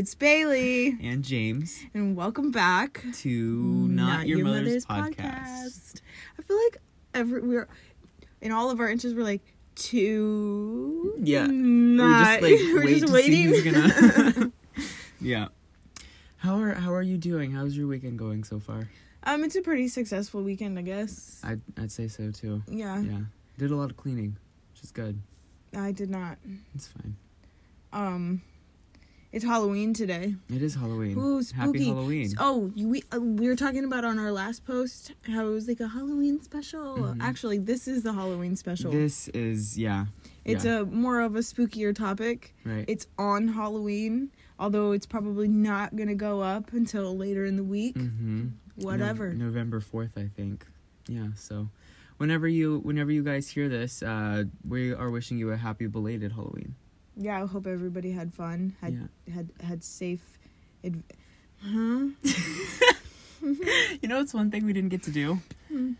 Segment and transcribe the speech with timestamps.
[0.00, 6.00] It's Bailey, and James and welcome back to Not, Your, Mother's, podcast.
[6.38, 6.78] I feel like
[7.12, 7.68] every we're
[8.40, 9.42] in all of our intros we're like
[9.74, 11.18] two.
[11.22, 11.48] Yeah.
[11.50, 12.40] not.
[12.40, 13.72] We're just like we're wait just waiting.
[13.72, 14.52] gonna.
[15.20, 15.48] yeah.
[16.38, 17.52] How are How are you doing?
[17.52, 18.88] How's your weekend going so far?
[19.24, 21.42] um, it's a pretty successful weekend, I guess.
[21.44, 22.62] I'd I'd say so too.
[22.66, 23.18] Yeah, Yeah.
[23.58, 24.38] Did a lot of cleaning,
[24.72, 25.20] which is good.
[25.76, 26.38] I did not.
[26.74, 27.16] It's fine.
[27.92, 28.40] Um,
[29.32, 30.34] it's Halloween today.
[30.48, 31.16] It is Halloween.
[31.18, 31.84] Ooh, Happy.
[31.86, 32.32] Halloween.
[32.38, 35.68] Oh, you, we uh, we were talking about on our last post how it was
[35.68, 36.96] like a Halloween special.
[36.98, 37.18] Mhm.
[37.20, 38.90] Actually, this is the Halloween special.
[38.90, 40.06] This is yeah.
[40.44, 42.54] it's yeah, a more of a spookier topic.
[42.64, 42.84] right.
[42.88, 47.96] It's on Halloween, although it's probably not gonna go up until later in the week.
[47.96, 48.48] mm-hmm.
[48.76, 49.32] Whatever.
[49.34, 50.66] November fourth, I think.
[51.06, 51.28] Yeah.
[51.36, 51.68] So,
[52.16, 56.32] whenever you whenever you guys hear this, uh, we are wishing you a happy belated
[56.32, 56.74] Halloween.
[57.22, 58.74] Yeah, I hope everybody had fun.
[58.80, 58.94] Had
[59.26, 59.34] Yeah.
[59.34, 60.38] had had safe.
[60.82, 61.04] Adv-
[61.62, 62.06] huh?
[64.02, 65.38] You know, it's one thing we didn't get to do.
[65.68, 65.92] Hmm.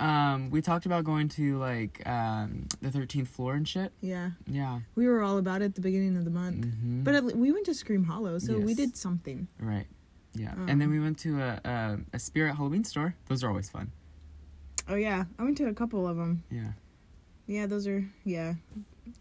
[0.00, 3.92] Um, we talked about going to like um the thirteenth floor and shit.
[4.00, 4.80] Yeah, Yeah.
[4.94, 6.64] we were all about it at the beginning of the month.
[6.66, 7.02] Mm-hmm.
[7.04, 9.48] But at, le- we went to Scream Hollow, so we did something.
[9.60, 9.86] right.
[10.34, 10.52] Yeah.
[10.52, 13.14] Um, and then we went to a, a a spirit Halloween store.
[13.28, 13.90] Those are always fun.
[14.88, 16.42] Oh yeah, I went to a couple of them.
[16.50, 16.72] Yeah.
[17.46, 18.54] Yeah, those are yeah.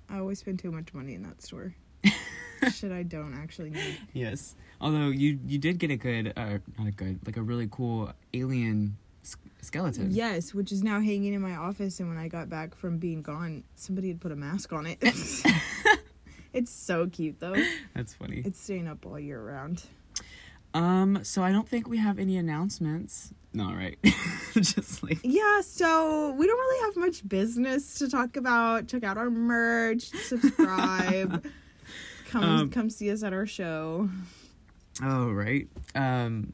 [0.09, 1.75] I always spend too much money in that store.
[2.73, 3.97] Shit, I don't actually need.
[4.13, 4.55] Yes.
[4.81, 8.11] Although you you did get a good uh not a good like a really cool
[8.33, 8.97] alien
[9.61, 10.11] skeleton.
[10.11, 11.99] Yes, which is now hanging in my office.
[11.99, 14.97] And when I got back from being gone, somebody had put a mask on it.
[16.53, 17.55] it's so cute though.
[17.93, 18.41] That's funny.
[18.45, 19.83] It's staying up all year round.
[20.77, 21.19] Um.
[21.23, 23.33] So I don't think we have any announcements.
[23.53, 23.73] No.
[23.73, 23.97] Right.
[24.53, 25.19] Just like.
[25.23, 28.87] Yeah, so we don't really have much business to talk about.
[28.87, 31.43] Check out our merch, subscribe,
[32.27, 34.09] come Um, come see us at our show.
[35.01, 35.67] Oh right.
[35.95, 36.53] Um.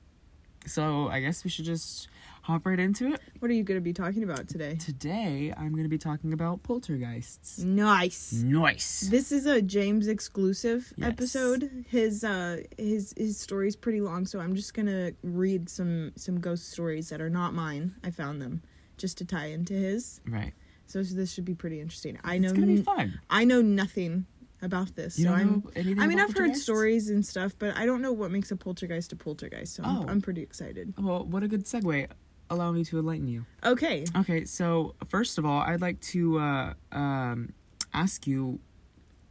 [0.66, 2.08] So I guess we should just
[2.44, 3.20] hop right into it.
[3.40, 4.76] What are you going to be talking about today?
[4.76, 7.60] Today I'm going to be talking about poltergeists.
[7.60, 8.32] Nice.
[8.34, 9.02] Nice.
[9.02, 11.10] This is a James exclusive Yes.
[11.10, 11.86] episode.
[11.90, 16.70] His uh his his story's pretty long, so I'm just gonna read some some ghost
[16.72, 17.96] stories that are not mine.
[18.04, 18.62] I found them
[18.98, 20.22] just to tie into his.
[20.28, 20.54] Right.
[20.86, 22.20] So this should be pretty interesting.
[22.24, 23.20] I know It's gonna be fun.
[23.30, 24.26] I know nothing
[24.62, 25.18] about this.
[25.18, 28.02] You so I'm know anything I mean I've heard stories and stuff, but I don't
[28.02, 29.76] know what makes a poltergeist a poltergeist.
[29.76, 30.04] So Oh.
[30.04, 30.94] I'm, I'm pretty excited.
[30.98, 32.08] Well, what a good segue.
[32.50, 33.46] Allow me to enlighten you.
[33.64, 34.06] Okay.
[34.16, 37.54] Okay, so first of all, I'd like to uh, um,
[37.94, 38.60] ask you,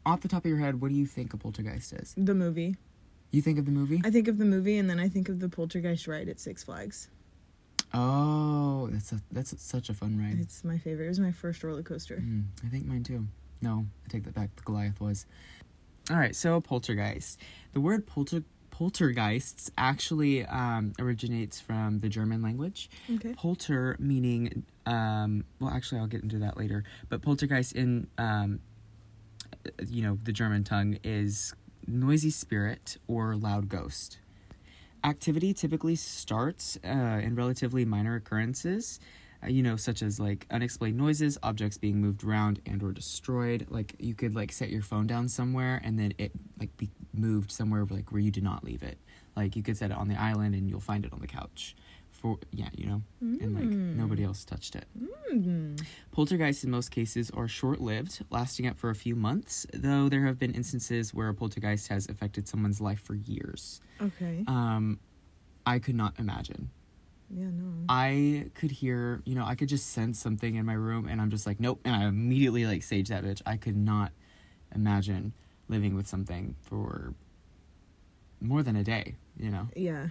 [0.05, 2.15] off the top of your head, what do you think a poltergeist is?
[2.17, 2.77] The movie.
[3.31, 4.03] You think of the movie?
[4.05, 6.65] I think of the movie and then I think of the poltergeist ride at Six
[6.65, 7.09] Flags.
[7.95, 10.39] Oh, that's a that's such a fun ride.
[10.41, 11.07] It's my favorite.
[11.07, 12.17] It was my first roller coaster.
[12.17, 13.27] Mm, I think mine too.
[13.61, 14.55] No, I take that back.
[14.57, 15.27] The Goliath was.
[16.11, 17.39] All right, so poltergeist.
[17.73, 22.91] The word polter poltergeists actually um, originates from the German language.
[23.15, 23.35] Okay.
[23.35, 26.83] Polter meaning, um, well, actually, I'll get into that later.
[27.09, 28.59] But poltergeist in, um,
[29.87, 31.55] you know, the German tongue is
[31.87, 34.19] noisy spirit or loud ghost.
[35.05, 38.99] Activity typically starts uh, in relatively minor occurrences,
[39.49, 43.67] you know, such as like unexplained noises, objects being moved around and or destroyed.
[43.69, 47.51] Like you could like set your phone down somewhere and then it like be moved
[47.51, 48.99] somewhere like where you did not leave it.
[49.37, 51.75] Like you could set it on the island and you'll find it on the couch.
[52.11, 53.97] For yeah, you know, and like Mm.
[53.97, 54.85] nobody else touched it.
[55.33, 55.83] Mm.
[56.13, 60.25] Poltergeists in most cases are short lived, lasting up for a few months, though there
[60.27, 63.81] have been instances where a poltergeist has affected someone's life for years.
[64.01, 64.45] Okay.
[64.47, 65.01] Um,
[65.67, 66.71] I could not imagine.
[67.35, 67.85] Yeah, no.
[67.89, 71.31] I could hear, you know, I could just sense something in my room and I'm
[71.31, 71.81] just like, nope.
[71.85, 73.41] And I immediately like sage that bitch.
[73.47, 74.13] I could not
[74.75, 75.33] imagine
[75.69, 77.15] living with something for
[78.41, 79.69] more than a day, you know?
[79.75, 80.09] Yeah.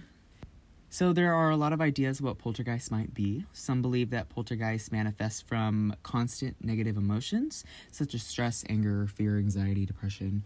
[0.90, 3.46] So there are a lot of ideas what poltergeists might be.
[3.52, 9.86] Some believe that poltergeists manifest from constant negative emotions, such as stress, anger, fear, anxiety,
[9.86, 10.44] depression,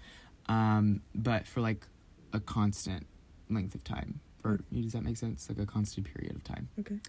[0.49, 1.87] um, but for like
[2.33, 3.07] a constant
[3.51, 4.21] length of time.
[4.47, 5.49] For does that make sense?
[5.49, 6.69] Like a constant period of time.
[6.79, 7.01] Okay.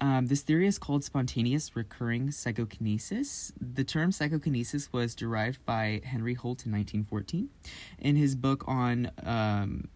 [0.00, 3.52] Um, this theory is called spontaneous recurring psychokinesis.
[3.60, 7.50] The term psychokinesis was derived by Henry Holt in 1914
[7.98, 9.88] in his book on, um,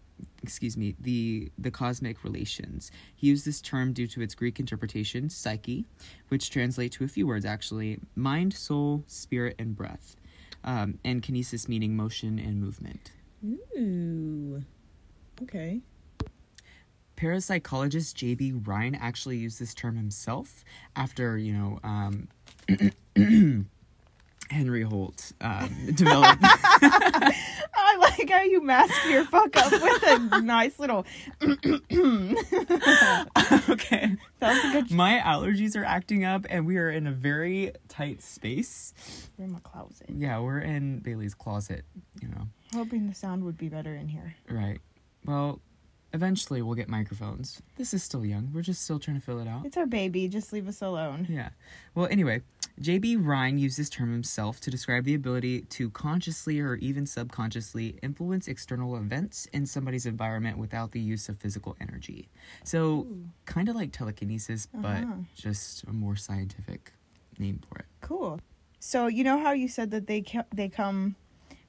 [0.43, 2.91] excuse me, the the cosmic relations.
[3.15, 5.85] He used this term due to its Greek interpretation, psyche,
[6.27, 10.15] which translate to a few words actually: mind, soul, spirit, and breath,
[10.63, 13.13] um, and kinesis meaning motion and movement.
[13.43, 14.61] Ooh.
[15.41, 15.81] Okay.
[17.17, 18.53] Parapsychologist J.B.
[18.63, 20.63] Rhine actually used this term himself
[20.95, 22.27] after, you know, um,
[24.49, 26.39] Henry Holt um, developed.
[26.43, 31.05] I like how you mask your fuck up with a nice little.
[31.41, 31.57] okay.
[34.39, 34.91] That was a good.
[34.91, 38.93] My allergies are acting up, and we are in a very tight space.
[39.37, 40.07] We're in my closet.
[40.09, 41.83] Yeah, we're in Bailey's closet,
[42.21, 42.47] you know.
[42.73, 44.35] Hoping the sound would be better in here.
[44.49, 44.79] Right.
[45.25, 45.59] Well,
[46.17, 47.61] eventually we'll get microphones.
[47.77, 48.49] This is still young.
[48.53, 49.65] We're just still trying to fill it out.
[49.65, 50.27] It's our baby.
[50.27, 51.27] Just leave us alone.
[51.29, 51.49] Yeah.
[51.95, 52.41] Well, anyway,
[52.79, 53.15] J.B.
[53.17, 58.47] Rhine used this term himself to describe the ability to consciously or even subconsciously influence
[58.47, 62.27] external events in somebody's environment without the use of physical energy.
[62.63, 63.07] So,
[63.45, 65.13] kind of like telekinesis, but Uh-huh.
[65.35, 66.93] just a more scientific
[67.39, 67.85] name for it.
[68.01, 68.39] Cool.
[68.79, 71.15] So you know how you said that they ca- they come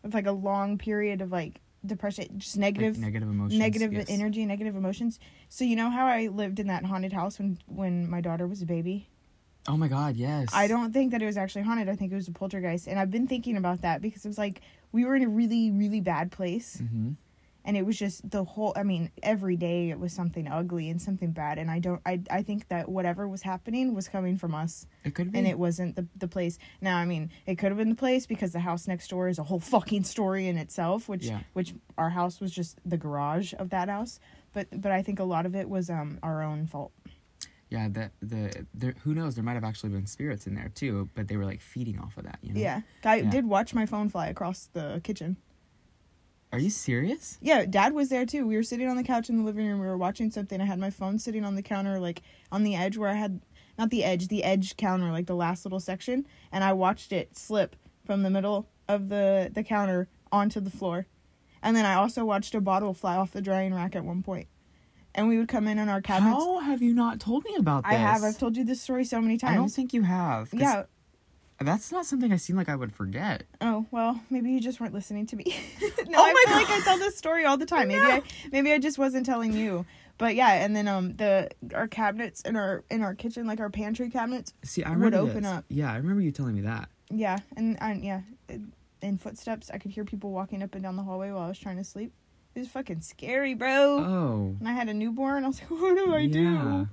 [0.02, 3.58] with like a long period of like depression, just Like negative, negative emotions.
[3.58, 4.06] negative yes.
[4.08, 5.18] energy, negative emotions.
[5.48, 8.62] So you know how I lived in that haunted house when when my daughter was
[8.62, 9.08] a baby.
[9.66, 10.48] Oh my god, yes.
[10.52, 11.88] I don't think that it was actually haunted.
[11.88, 14.38] I think it was a poltergeist, and I've been thinking about that because it was
[14.38, 14.60] like
[14.92, 17.10] we were in a really really bad place, hmm
[17.68, 18.72] and it was just the whole.
[18.74, 22.00] I mean, every day it was something ugly and something bad, and I don't.
[22.06, 24.86] I I think that whatever was happening was coming from us.
[25.04, 25.38] It could be.
[25.38, 26.58] and it wasn't the the place.
[26.80, 29.38] Now, I mean, it could have been the place because the house next door is
[29.38, 31.40] a whole fucking story in itself, which Yeah.
[31.52, 34.18] which our house was just the garage of that house.
[34.54, 36.92] But but I think a lot of it was um our own fault.
[37.70, 39.34] yeah, the the there, who knows?
[39.34, 42.16] There might have actually been spirits in there too, but they were like feeding off
[42.16, 42.38] of that.
[42.40, 42.60] You know?
[42.60, 43.28] Yeah, I Yeah.
[43.30, 45.36] did watch my phone fly across the kitchen.
[46.52, 47.38] Are you serious?
[47.42, 48.46] Yeah, Dad was there too.
[48.46, 49.80] We were sitting on the couch in the living room.
[49.80, 50.60] We were watching something.
[50.60, 53.40] I had my phone sitting on the counter, like on the edge where I had
[53.78, 57.36] not the edge, the edge counter, like the last little section, and I watched it
[57.36, 61.06] slip from the middle of the the counter onto the floor.
[61.62, 64.48] And then I also watched a bottle fly off the drying rack at one point.
[65.14, 66.36] And we would come in on our cabinets.
[66.36, 67.92] How have you not told me about this?
[67.92, 68.22] I have.
[68.22, 69.52] I've told you this story so many times.
[69.52, 70.50] I don't think you have.
[70.52, 70.84] Yeah.
[71.60, 73.42] That's not something I seem like I would forget.
[73.60, 75.44] Oh well, maybe you just weren't listening to me.
[76.06, 77.88] no, Oh I feel like I tell this story all the time.
[77.88, 78.22] Maybe I
[78.52, 79.84] maybe I just wasn't telling you.
[80.18, 83.70] But yeah, and then um the our cabinets in our in our kitchen, like our
[83.70, 85.52] pantry cabinets, See, I Would open this.
[85.52, 85.64] up.
[85.68, 86.88] Yeah, I remember you telling me that.
[87.10, 88.20] yeah, and and yeah,
[89.02, 91.58] in footsteps, I could hear people walking up and down the hallway while I was
[91.58, 92.12] trying to sleep.
[92.54, 93.98] It was fucking scary, bro.
[93.98, 94.56] Oh.
[94.58, 95.44] and I had a newborn.
[95.44, 96.30] I was like, what do I yeah.
[96.30, 96.88] do?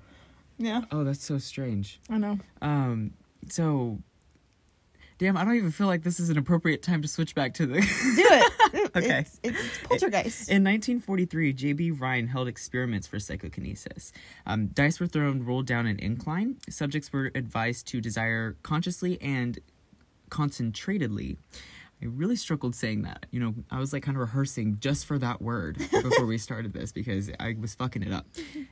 [0.57, 1.99] Yeah, Oh, that's so strange.
[2.09, 2.39] I know.
[2.61, 3.13] Um.
[3.49, 3.99] So.
[5.17, 7.65] Damn, I don't even feel like this is an appropriate time to switch back to
[7.65, 7.75] the.
[7.75, 8.51] Do it.
[8.95, 9.19] Okay.
[9.19, 10.49] It's, it's, it's poltergeist.
[10.49, 11.91] In 1943, J.B.
[11.91, 14.13] Rhine held experiments for psychokinesis.
[14.45, 16.57] Um, dice were thrown, rolled down an incline.
[16.69, 19.59] Subjects were advised to desire consciously and
[20.29, 21.35] concentratedly.
[22.01, 23.25] I really struggled saying that.
[23.31, 26.71] You know, I was like kind of rehearsing just for that word before we started
[26.73, 28.25] this because I was fucking it up.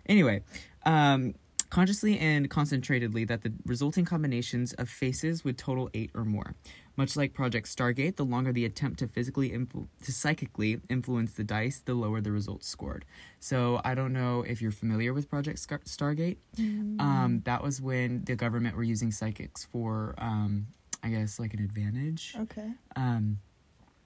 [0.06, 0.44] Anyway,
[0.86, 1.34] um,
[1.78, 6.54] consciously and concentratedly that the resulting combinations of faces would total eight or more.
[6.96, 11.44] Much like Project Stargate, the longer the attempt to physically influ- to psychically influence the
[11.44, 13.06] dice, the lower the results scored.
[13.40, 16.38] So I don't know if you're familiar with Project Scar- Stargate.
[16.60, 20.68] Um, that was when the government were using psychics for, um,
[21.02, 22.36] I guess, like an advantage.
[22.40, 22.70] okay.
[22.96, 23.40] Um,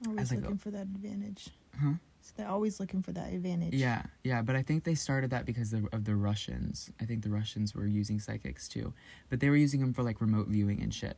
[0.07, 1.49] Always like looking for that advantage.
[1.81, 1.93] huh?
[2.27, 3.73] So they're always looking for that advantage.
[3.73, 6.91] Yeah, yeah, but I think they started that because of, of the Russians.
[6.99, 8.93] I think the Russians were using psychics too,
[9.29, 11.17] but they were using them for like remote viewing and shit.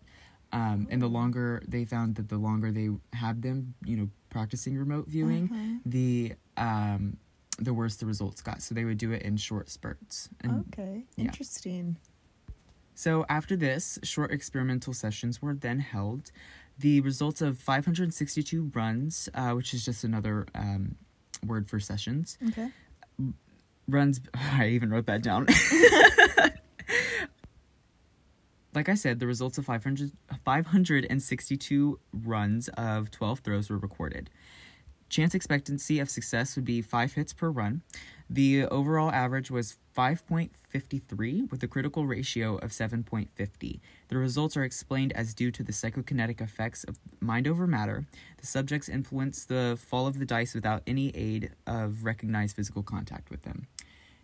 [0.52, 4.78] Um, and the longer they found that the longer they had them, you know, practicing
[4.78, 5.80] remote viewing, Uh-huh.
[5.86, 7.18] the um,
[7.58, 8.62] the worse the results got.
[8.62, 10.30] So they would do it in short spurts.
[10.42, 11.06] And Okay.
[11.18, 11.26] yeah.
[11.26, 11.98] Interesting.
[12.94, 16.32] So after this, short experimental sessions were then held.
[16.80, 20.96] The results of 562 runs, uh, which is just another um,
[21.46, 22.70] word for sessions, Okay.
[23.88, 25.48] runs i even wrote that down.
[28.74, 30.12] Like i said the results of 500,
[30.46, 34.30] 562 runs of 12 throws were recorded.
[35.10, 37.82] Chance expectancy of success would be 5 hits per run.
[38.30, 45.12] The overall average was 5.53 with a critical ratio of 7.50 the results are explained
[45.12, 48.06] as due to the psychokinetic effects of mind over matter
[48.38, 53.30] the subjects influence the fall of the dice without any aid of recognized physical contact
[53.30, 53.68] with them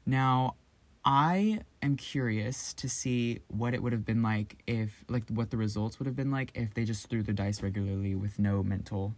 [0.05, 0.55] now,
[1.03, 5.57] I am curious to see what it would have been like if, like, what the
[5.57, 9.15] results would have been like if they just threw the dice regularly with no mental,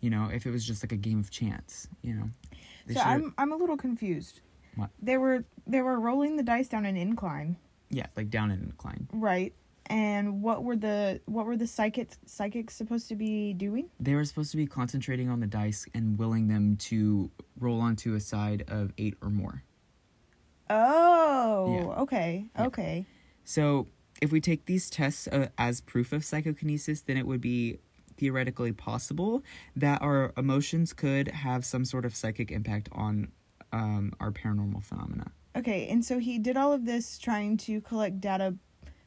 [0.00, 2.30] you know, if it was just like a game of chance, you know.
[2.86, 4.40] They so I'm I'm a little confused.
[4.78, 4.90] What?
[5.02, 7.56] They were they were rolling the dice down an incline,
[7.90, 9.08] yeah, like down an incline.
[9.12, 9.52] right?
[9.90, 13.88] And what were the what were the psychics psychics supposed to be doing?
[13.98, 18.14] They were supposed to be concentrating on the dice and willing them to roll onto
[18.14, 19.62] a side of eight or more.
[20.70, 22.02] Oh, Yeah.
[22.02, 22.66] okay, Yeah.
[22.66, 23.06] okay.
[23.44, 23.88] So,
[24.20, 27.78] if we take these tests uh, as proof of psychokinesis, then it would be
[28.18, 29.42] theoretically possible
[29.76, 33.28] that our emotions could have some sort of psychic impact on
[33.72, 35.32] um, our paranormal phenomena.
[35.56, 38.54] Okay, and so he did all of this trying to collect data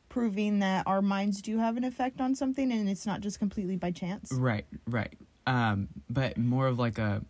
[0.10, 3.78] proving that our minds do have an effect on something and it's not just completely
[3.78, 4.30] by chance.
[4.34, 5.14] Right, right.
[5.48, 7.24] Um, but more of like a,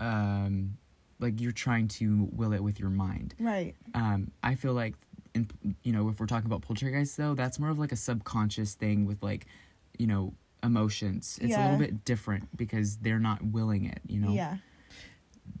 [0.00, 0.76] um,
[1.20, 3.34] like you're trying to will it with your mind.
[3.38, 3.76] Right.
[3.94, 4.94] Um, I feel like,
[5.34, 5.48] in
[5.84, 9.06] you know, if we're talking about poltergeist though, that's more of like a subconscious thing
[9.06, 9.46] with like,
[9.98, 10.34] you know,
[10.64, 11.38] emotions.
[11.40, 14.00] It's a little bit different because they're not willing it.
[14.08, 14.32] You know.
[14.32, 14.56] Yeah.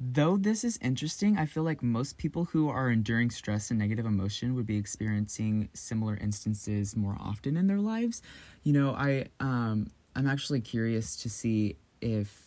[0.00, 4.06] Though this is interesting, I feel like most people who are enduring stress and negative
[4.06, 8.22] emotion would be experiencing similar instances more often in their lives.
[8.62, 12.44] You know, I um I'm actually curious to see if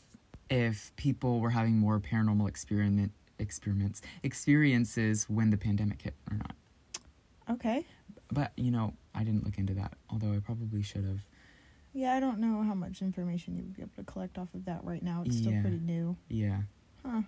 [0.49, 6.51] if people were having more paranormal experiment experiments experiences when the pandemic hit or not.
[7.49, 7.85] Okay.
[8.31, 11.19] But, you know, I didn't look into that, although I probably should have.
[11.93, 14.63] Yeah, I don't know how much information you would be able to collect off of
[14.65, 15.23] that right now.
[15.25, 15.61] It's still Yeah.
[15.61, 16.15] pretty new.
[16.29, 16.61] Yeah.
[17.05, 17.21] Huh.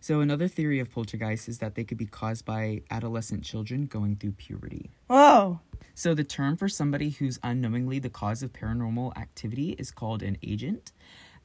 [0.00, 4.16] So another theory of poltergeist is that they could be caused by adolescent children going
[4.16, 4.90] through puberty.
[5.08, 5.60] Whoa.
[5.94, 10.36] So the term for somebody who's unknowingly the cause of paranormal activity is called an
[10.42, 10.92] agent.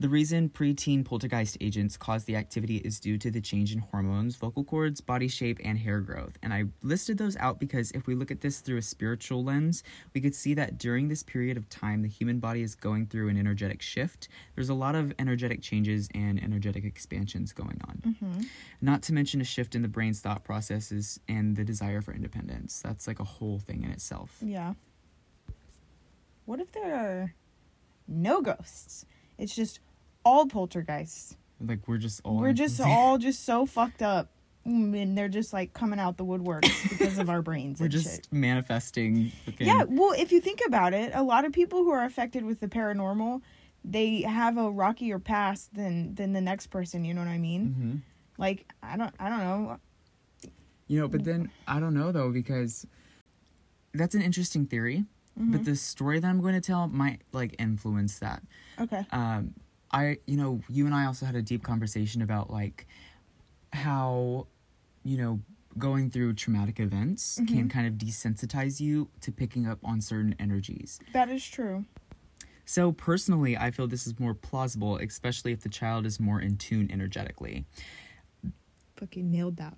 [0.02, 4.36] The reason preteen poltergeist agents cause the activity is due to the change in hormones,
[4.36, 6.40] vocal cords, body shape, and hair growth.
[6.42, 9.84] And I listed those out because if we look at this through a spiritual lens,
[10.16, 13.30] we could see that during this period of time, the human body is going through
[13.30, 14.28] an energetic shift.
[14.56, 18.02] There's a lot of energetic changes and energetic expansions going on.
[18.04, 18.42] Mm-hmm.
[18.82, 22.82] Not to mention a shift in the brain's thought processes and the desire for independence.
[22.84, 24.40] That's like a whole thing in itself.
[24.42, 24.74] Yeah.
[26.46, 27.36] What if there are
[28.08, 29.06] no ghosts?
[29.38, 29.80] It's just
[30.24, 31.36] all poltergeists.
[31.60, 34.32] Like we're just all We're just all just so fucked up.
[34.68, 37.80] Mm, And they're just like coming out the woodworks because of our brains.
[37.80, 38.28] we're and just shit.
[38.32, 39.32] manifesting.
[39.46, 42.46] fucking- Yeah, well, if you think about it, a lot of people who are affected
[42.46, 43.42] with the paranormal,
[43.84, 47.04] they have a rockier past than than the next person.
[47.06, 47.76] You know what I mean?
[47.76, 48.02] Mhm.
[48.38, 49.78] Like I don't, I don't know.
[50.88, 52.86] You know, but then I don't know though because
[53.94, 55.06] that's an interesting theory.
[55.36, 55.66] But Mhm.
[55.66, 58.44] the story that I'm going to tell might like influence that.
[58.80, 59.06] Okay.
[59.12, 59.54] um
[59.94, 62.86] i you know you and i also had a deep conversation about like
[63.74, 64.48] how
[65.04, 65.40] you know
[65.78, 67.70] going through traumatic events can Mhm.
[67.70, 71.86] kind of desensitize you to picking up on certain energies That is true.
[72.66, 76.58] so personally i feel this is more plausible especially if the child is more in
[76.58, 77.66] tune energetically
[78.98, 79.78] Fucking nailed that.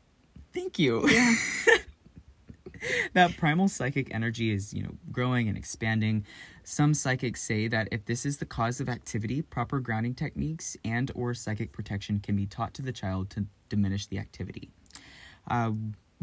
[0.53, 1.36] thank you Yeah.
[3.13, 6.25] that primal psychic energy is you know growing and expanding
[6.63, 11.12] some psychics say that if this is the cause of activity proper grounding techniques and
[11.15, 14.70] or psychic protection can be taught to the child to diminish the activity
[15.50, 15.72] uh,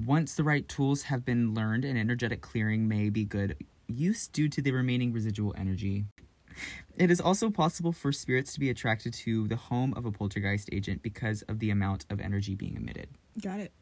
[0.06, 3.56] once the right tools have been learned an energetic clearing may be good
[3.87, 6.04] use due to the remaining residual energy
[6.97, 10.68] it is also possible for spirits to be attracted to the home of a poltergeist
[10.73, 13.09] agent because of the amount of energy being emitted
[13.42, 13.73] Got it.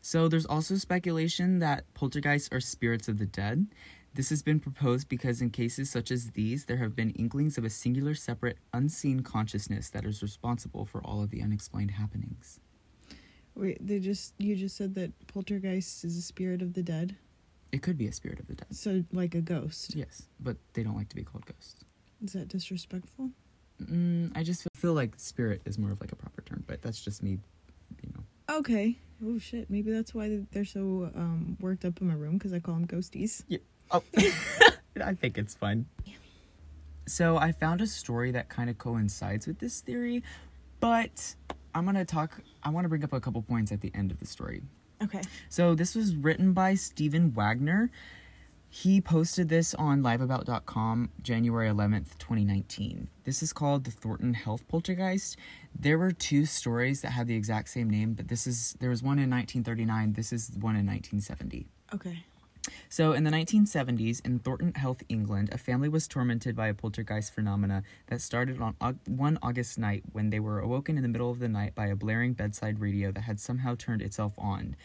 [0.00, 3.66] so there's also speculation that poltergeists are spirits of the dead.
[4.14, 7.64] This has been proposed because in cases such as these, there have been inklings of
[7.64, 12.60] a singular, separate, unseen consciousness that is responsible for all of the unexplained happenings.
[13.56, 17.16] Wait, they just you just said that poltergeist is a spirit of the dead.
[17.72, 18.68] It could be a spirit of the dead.
[18.70, 19.96] So like a ghost.
[19.96, 21.84] Yes, but they don't like to be called ghosts.
[22.24, 23.30] Is that disrespectful?
[23.82, 27.02] Mm, I just feel like spirit is more of like a proper term, but that's
[27.02, 27.38] just me,
[28.02, 28.56] you know.
[28.58, 28.96] Okay.
[29.24, 29.70] Oh shit.
[29.70, 32.86] Maybe that's why they're so um worked up in my room because I call them
[32.86, 33.42] ghosties.
[33.90, 34.02] Oh,
[35.04, 35.86] I think it's fun.
[37.06, 40.22] So I found a story that kind of coincides with this theory,
[40.80, 41.34] but
[41.74, 42.40] I'm gonna talk.
[42.62, 44.62] I want to bring up a couple points at the end of the story.
[45.02, 45.20] Okay.
[45.48, 47.90] So this was written by Stephen Wagner.
[48.70, 53.08] He posted this on liveabout.com January 11th, 2019.
[53.22, 55.36] This is called the Thornton Heath Poltergeist.
[55.78, 59.00] There were two stories that had the exact same name, but this is there was
[59.00, 61.68] one in 1939, this is one in 1970.
[61.94, 62.24] Okay.
[62.88, 67.34] So, in the 1970s, in Thornton Heath, England, a family was tormented by a poltergeist
[67.34, 68.74] phenomena that started on
[69.06, 71.96] one August night when they were awoken in the middle of the night by a
[71.96, 74.76] blaring bedside radio that had somehow turned itself on.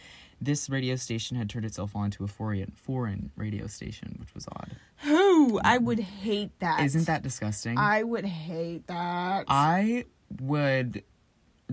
[0.41, 4.47] This radio station had turned itself on to a foreign, foreign radio station, which was
[4.47, 4.77] odd.
[4.99, 5.59] Who?
[5.63, 6.81] I would hate that.
[6.81, 7.77] Isn't that disgusting?
[7.77, 9.45] I would hate that.
[9.49, 10.05] I
[10.39, 11.03] would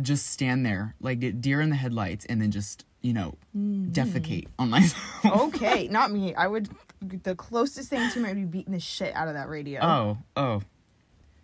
[0.02, 3.90] just stand there, like deer in the headlights, and then just, you know, Mm-hmm.
[3.92, 5.24] defecate on myself.
[5.54, 6.34] okay, not me.
[6.34, 6.68] I would.
[7.00, 9.80] The closest thing to me would be beating the shit out of that radio.
[9.82, 10.62] Oh, oh.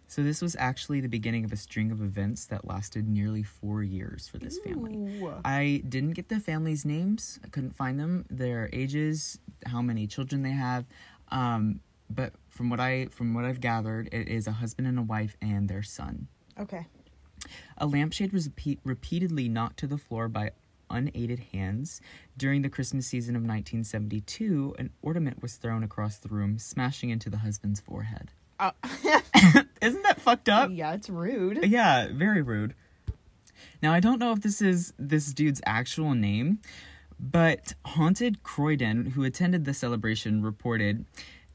[0.09, 3.83] So this was actually the beginning of a string of events that lasted nearly four
[3.83, 4.95] years for this family.
[5.43, 7.41] I didn't get the family's names.
[7.43, 10.85] I couldn't find them, their ages, how many children they have.
[11.29, 15.03] Um, but from what I from what I've gathered, it is a husband and a
[15.03, 16.29] wife and their son.
[16.61, 16.85] Okay.
[17.79, 20.51] A lampshade was repeat, repeatedly knocked to the floor by
[20.93, 22.01] unaided hands.
[22.37, 27.29] During the Christmas season of 1972, an ornament was thrown across the room, smashing into
[27.31, 28.31] the husband's forehead.
[28.61, 28.71] Uh,
[29.83, 30.71] Isn't that fucked up?
[30.73, 31.65] yeah, it's rude.
[31.65, 32.75] Yeah, very rude.
[33.83, 36.61] Now I don't know if this is this dude's actual name,
[37.19, 41.05] but Haunted Croydon, who attended the celebration, reported,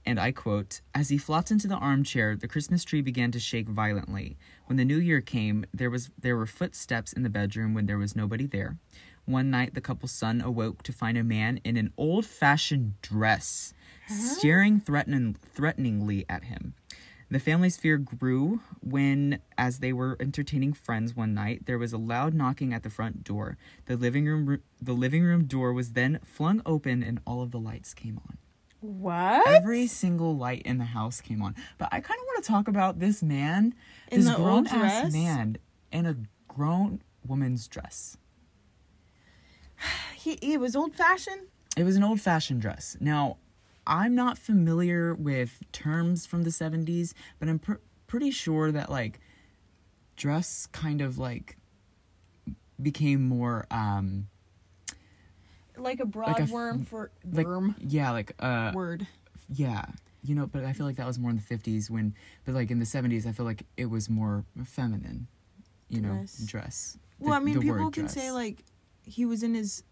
[0.06, 3.68] and I quote, as he flopped into the armchair, the Christmas tree began to shake
[3.68, 4.38] violently.
[4.68, 7.98] When the new year came, there was there were footsteps in the bedroom when there
[7.98, 8.78] was nobody there.
[9.28, 13.74] One night the couple's son awoke to find a man in an old-fashioned dress
[14.08, 16.76] staring threatening, threateningly at him.
[17.30, 21.98] The family's fear grew when, as they were entertaining friends one night, there was a
[21.98, 23.58] loud knocking at the front door.
[23.86, 27.60] The living room, the living room door was then flung open, and all of the
[27.60, 28.38] lights came on.
[28.80, 29.46] What?
[29.46, 31.54] Every single light in the house came on.
[31.78, 33.76] But I kind of want to talk about this man,
[34.10, 35.58] In this grown ass man
[35.92, 36.16] in a
[36.48, 38.16] grown woman's dress.
[40.16, 41.48] He, it was old fashioned.
[41.78, 42.98] It was an old fashioned dress.
[43.00, 43.38] Now,
[43.86, 47.76] I'm not familiar with terms from the 70s, but I'm pr-
[48.08, 49.20] pretty sure that like
[50.18, 51.56] dress kind of like
[52.82, 54.28] became more um
[55.78, 59.08] Like a broad Like a worm for like worm yeah, like uh word.
[59.48, 59.86] yeah.
[60.24, 62.70] You know, but I feel like that was more in the 50s when but like
[62.72, 65.28] in the 70s I feel like it was more feminine.
[65.88, 66.38] You know, Dress.
[66.46, 66.98] dress.
[67.20, 68.64] Well, I mean, people can say like
[69.08, 69.84] he was in his.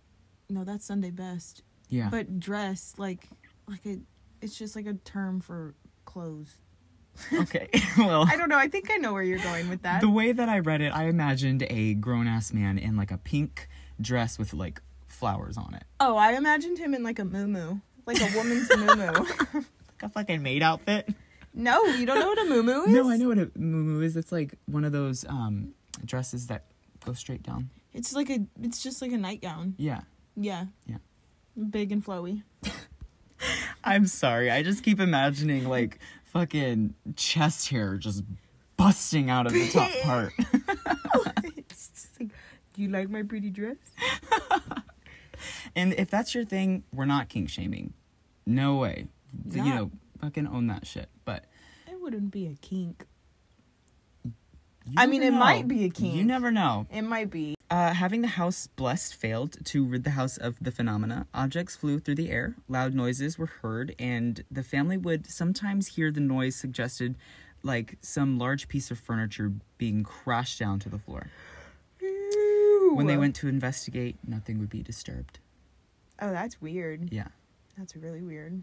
[0.49, 1.63] No, that's Sunday best.
[1.89, 2.09] yeah.
[2.11, 3.29] But dress like
[3.67, 3.99] like a,
[4.41, 5.73] it's just like a term for
[6.05, 6.55] clothes.
[7.33, 7.69] okay.
[7.97, 8.57] well, I don't know.
[8.57, 10.01] I think I know where you're going with that.
[10.01, 13.17] The way that I read it, I imagined a grown ass man in like a
[13.17, 15.83] pink dress with like flowers on it.
[16.01, 20.43] oh, I imagined him in like a moo like a woman's moo Like a fucking
[20.43, 21.09] maid outfit.
[21.53, 22.89] No, you don't know what a moo is?
[22.89, 24.17] No, I know what a muumuu is.
[24.17, 26.65] It's like one of those um dresses that
[27.05, 27.69] go straight down.
[27.93, 28.39] It's like a.
[28.61, 29.75] It's just like a nightgown.
[29.77, 30.01] Yeah.
[30.35, 30.65] Yeah.
[30.85, 30.97] Yeah.
[31.69, 32.43] Big and flowy.
[33.83, 34.51] I'm sorry.
[34.51, 38.23] I just keep imagining like fucking chest hair just
[38.77, 40.33] busting out of the top part.
[41.57, 42.29] it's just like,
[42.73, 43.77] do you like my pretty dress?
[45.75, 47.93] and if that's your thing, we're not kink shaming.
[48.45, 49.07] No way.
[49.51, 49.91] You know,
[50.21, 51.09] fucking own that shit.
[51.23, 51.45] But
[51.87, 53.05] It wouldn't be a kink.
[54.85, 56.15] You I mean, it might be a kink.
[56.15, 56.87] You never know.
[56.91, 57.55] It might be.
[57.69, 61.25] Uh, having the house blessed failed to rid the house of the phenomena.
[61.33, 66.11] Objects flew through the air, loud noises were heard, and the family would sometimes hear
[66.11, 67.15] the noise suggested
[67.63, 71.31] like some large piece of furniture being crashed down to the floor.
[72.93, 75.39] When they went to investigate, nothing would be disturbed.
[76.21, 77.11] Oh, that's weird.
[77.11, 77.29] Yeah.
[77.77, 78.61] That's really weird.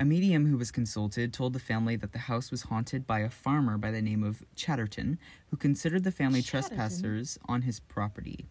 [0.00, 3.28] A medium who was consulted told the family that the house was haunted by a
[3.28, 5.18] farmer by the name of Chatterton,
[5.50, 6.78] who considered the family Chatterton?
[6.78, 8.46] trespassers on his property.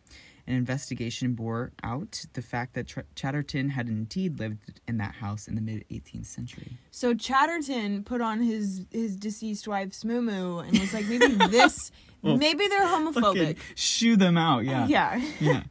[0.45, 5.47] An investigation bore out the fact that Tr- Chatterton had indeed lived in that house
[5.47, 6.77] in the mid 18th century.
[6.91, 12.37] So Chatterton put on his his deceased wife's moo and was like, maybe this, Well,
[12.37, 13.57] maybe they're homophobic.
[13.73, 14.85] shoo them out, yeah.
[14.87, 15.21] Yeah.
[15.39, 15.63] yeah.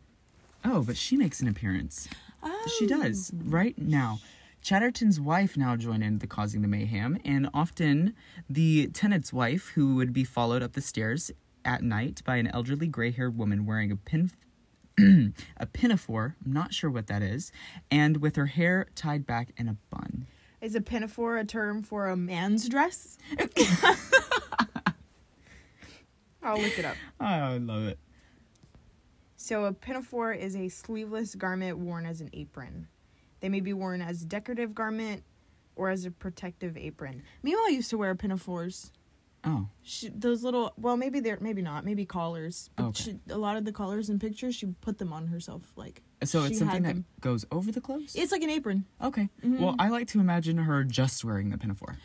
[0.64, 2.08] Oh, but she makes an appearance.
[2.40, 2.68] Oh.
[2.78, 4.20] She does, right now.
[4.68, 8.14] Chatterton's wife now joined in the causing the mayhem, and often
[8.50, 11.30] the tenant's wife, who would be followed up the stairs
[11.64, 14.30] at night by an elderly gray-haired woman wearing a pin
[15.56, 17.50] a pinafore, I'm not sure what that is,
[17.90, 20.26] and with her hair tied back in a bun.
[20.60, 23.16] Is a pinafore a term for a man's dress?
[26.42, 26.96] I'll look it up.
[27.18, 27.98] Oh, I love it.
[29.38, 32.88] So a pinafore is a sleeveless garment worn as an apron.
[33.40, 35.22] They may be worn as a decorative garment
[35.76, 37.22] or as a protective apron.
[37.42, 38.90] Mima used to wear pinafores.
[39.44, 42.70] Oh, She, those little, well, maybe they're, maybe not, maybe collars.
[42.74, 43.02] But Okay.
[43.04, 45.62] she, a lot of the collars and pictures, she put them on herself.
[45.76, 47.04] Like so it's something that them.
[47.20, 48.16] goes over the clothes?
[48.16, 48.84] it's like an apron.
[49.00, 49.28] Okay.
[49.44, 49.60] Mhm.
[49.60, 51.96] Well, I like to imagine her just wearing the pinafore.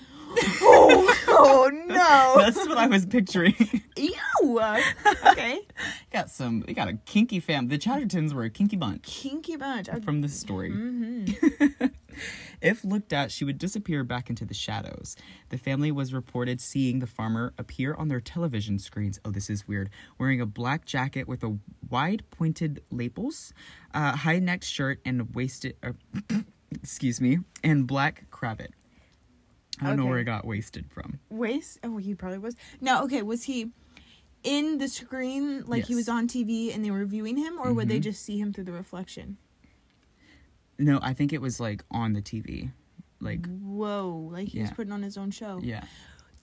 [0.61, 2.33] Oh, oh no!
[2.43, 3.55] That's what I was picturing.
[3.97, 4.59] Ew.
[5.25, 5.61] Okay.
[6.11, 6.63] got some.
[6.67, 7.67] We got a kinky fam.
[7.67, 9.89] The Chattertons were a kinky bunch Kinky bunch.
[9.89, 10.71] I, from this story.
[10.71, 11.91] Mhm.
[12.61, 15.17] If looked at, she would disappear back into the shadows.
[15.49, 19.19] The family was reported seeing the farmer appear on their television screens.
[19.25, 19.89] Oh, this is weird.
[20.17, 21.57] Wearing a black jacket with a
[21.89, 23.51] wide pointed lapels,
[23.93, 25.75] uh, high necked shirt, and waisted.
[25.83, 25.93] Uh,
[26.71, 28.71] excuse me, and black cravat.
[29.81, 31.19] I don't know where he got wasted from.
[31.29, 31.79] Waste?
[31.83, 32.55] Oh, he probably was.
[32.79, 33.21] No, okay.
[33.23, 33.71] Was he
[34.43, 37.87] in the screen like he was on TV and they were viewing him, or would
[37.89, 38.03] they Mhm.
[38.03, 39.37] just see him through the reflection?
[40.79, 42.71] No, I think it was like on the TV.
[43.19, 45.59] Like, Whoa, like he was putting on his own show.
[45.63, 45.85] yeah,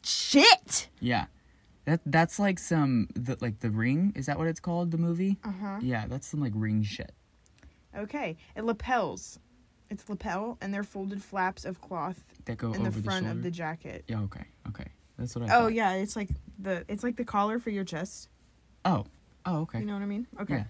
[0.03, 0.89] Shit.
[1.01, 1.27] yeah.
[1.85, 4.13] That that's like some the, like the ring.
[4.15, 4.91] Is that what it's called?
[4.93, 5.39] The movie.
[5.45, 5.79] Uh huh.
[5.83, 7.13] Yeah, that's some like ring shit.
[7.97, 8.37] Okay.
[8.55, 9.39] It lapels.
[9.91, 13.31] It's lapel, and they're folded flaps of cloth That go in the front shoulder.
[13.31, 14.05] of the jacket.
[14.07, 14.21] Yeah.
[14.23, 14.45] Okay.
[14.69, 14.87] Okay.
[15.19, 15.57] That's what I.
[15.57, 15.75] Oh thought.
[15.75, 18.29] yeah, it's like the it's like the collar for your chest.
[18.85, 19.07] Oh.
[19.45, 19.61] Oh.
[19.63, 19.81] Okay.
[19.81, 20.27] You know what I mean?
[20.41, 20.55] Okay.
[20.55, 20.65] Yeah.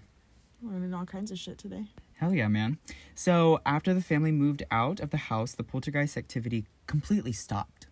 [0.63, 1.85] Learning all kinds of shit today.
[2.17, 2.77] Hell yeah, man.
[3.15, 7.87] So, after the family moved out of the house, the poltergeist activity completely stopped.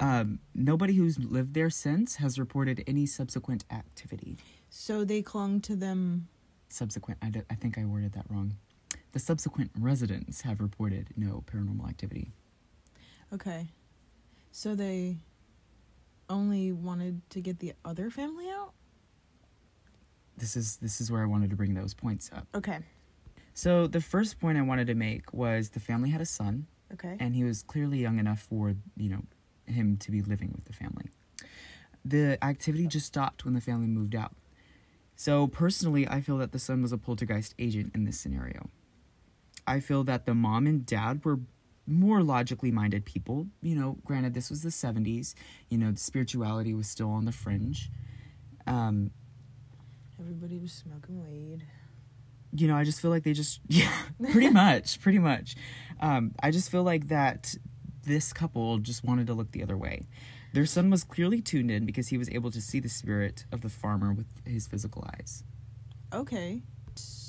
[0.00, 4.36] Um, nobody who's lived there since has reported any subsequent activity.
[4.70, 6.28] So they clung to them.
[6.68, 8.56] Subsequent, I, d- I think I worded that wrong.
[9.16, 12.32] The subsequent residents have reported no paranormal activity.
[13.32, 13.68] Okay.
[14.52, 15.16] So they
[16.28, 18.72] only wanted to get the other family out?
[20.36, 22.46] This is this is where I wanted to bring those points up.
[22.54, 22.80] Okay.
[23.54, 27.16] So the first point I wanted to make was the family had a son, Okay.
[27.18, 29.22] and he was clearly young enough for you know
[29.64, 31.06] him to be living with the family
[32.04, 34.32] the activity just stopped when the family moved out
[35.16, 38.68] so personally i feel that the son was a poltergeist agent in this scenario
[39.66, 41.38] i feel that the mom and dad were
[41.86, 45.34] more logically minded people you know granted this was the 70s
[45.70, 47.90] you know spirituality was still on the fringe
[48.66, 49.10] um
[50.18, 51.62] Everybody was smoking weed.
[52.52, 53.92] you know, I just feel like they just, yeah,
[54.32, 55.56] pretty much, pretty much.
[56.00, 57.54] Um, I just feel like that
[58.04, 60.06] this couple just wanted to look the other way.
[60.54, 63.60] Their son was clearly tuned in because he was able to see the spirit of
[63.60, 65.44] the farmer with his physical eyes.
[66.14, 66.62] Okay.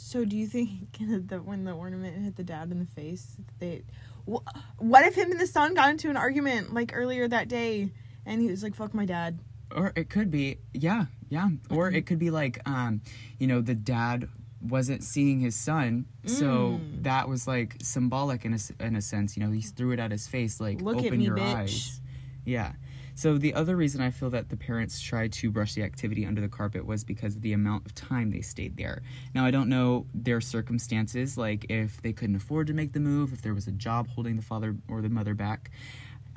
[0.07, 3.83] So do you think that when the ornament hit the dad in the face, they
[4.25, 4.39] wh-
[4.77, 7.89] what if him and the son got into an argument like earlier that day
[8.25, 9.39] and he was like fuck my dad?
[9.75, 11.49] Or it could be, yeah, yeah.
[11.69, 13.01] Or it could be like, um,
[13.37, 14.29] you know, the dad
[14.61, 17.03] wasn't seeing his son, so Mm.
[17.03, 19.35] that was like symbolic in a, in a sense.
[19.35, 21.55] You know, he threw it at his face, like, Look open me, your bitch.
[21.55, 22.01] eyes.
[22.45, 22.71] Yeah.
[23.17, 26.39] So the other reason I feel that the parents tried to brush the activity under
[26.39, 29.01] the carpet was because of the amount of time they stayed there.
[29.33, 33.33] Now I don't know their circumstances, like if they couldn't afford to make the move,
[33.33, 35.71] if there was a job holding the father or the mother back.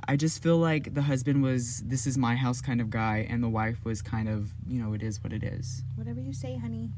[0.09, 3.45] I just feel like the husband was this is my house kind of guy and
[3.45, 5.83] the wife was kind of, you know, it is what it is.
[5.97, 6.89] Whatever you say, honey.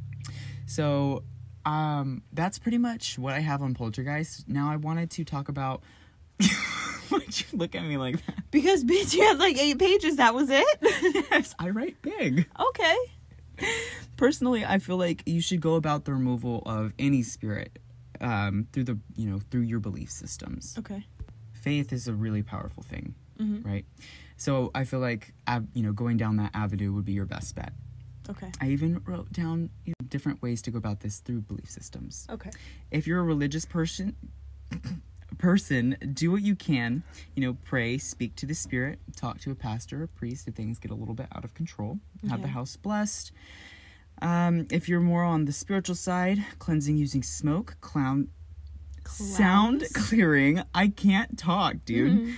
[0.65, 1.25] So
[1.67, 4.49] um that's pretty much what I have on Poltergeist.
[4.49, 5.83] Now I wanted to talk about
[7.09, 8.51] Why'd you look at me like that?
[8.51, 10.17] Because bitch, you had like eight pages.
[10.17, 10.67] That was it.
[11.31, 12.47] Yes, I write big.
[12.61, 12.97] okay.
[14.17, 17.79] Personally, I feel like you should go about the removal of any spirit
[18.21, 20.75] um, through the you know through your belief systems.
[20.79, 21.07] Okay.
[21.53, 23.69] Faith is a really powerful thing, Mm-hmm.
[23.69, 23.85] right?
[24.37, 25.33] So I feel like
[25.75, 27.73] you know going down that avenue would be your best bet.
[28.31, 28.51] Okay.
[28.61, 32.27] I even wrote down you know, different ways to go about this through belief systems.
[32.31, 32.51] Okay.
[32.91, 34.17] If you're a religious person,
[35.39, 37.03] person, do what you can.
[37.35, 40.79] You know, pray, speak to the spirit, talk to a pastor or priest if things
[40.79, 41.99] get a little bit out of control.
[42.29, 43.33] Have the house blessed.
[44.21, 48.29] Um, if you're more on the spiritual side, cleansing using smoke, clown,
[49.07, 50.63] sound clearing.
[50.75, 52.13] I can't talk, dude.
[52.13, 52.35] Mhm.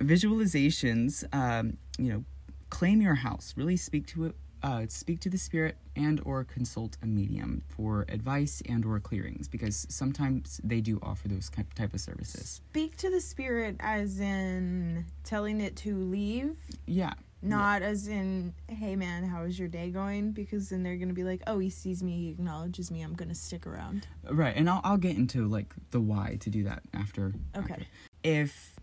[0.00, 1.24] Visualizations.
[1.32, 2.24] Um, you know,
[2.70, 3.54] claim your house.
[3.56, 4.34] Really speak to it.
[4.62, 9.46] Uh, speak to the spirit and or consult a medium for advice and or clearings
[9.48, 15.06] because sometimes they do offer those type of services Speak to the spirit as in
[15.22, 20.32] telling it to leave, yeah not as in, hey man, how is your day going?
[20.32, 23.34] Because then they're gonna be like, oh, he sees me, he acknowledges me, I'm gonna
[23.36, 24.08] stick around.
[24.28, 27.74] right and I'll, I'll get into like the why to do that after Okay.
[27.74, 27.86] after.
[28.24, 28.74] if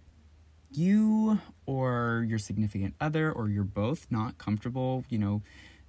[0.72, 5.42] you or your significant other or you're both not comfortable you know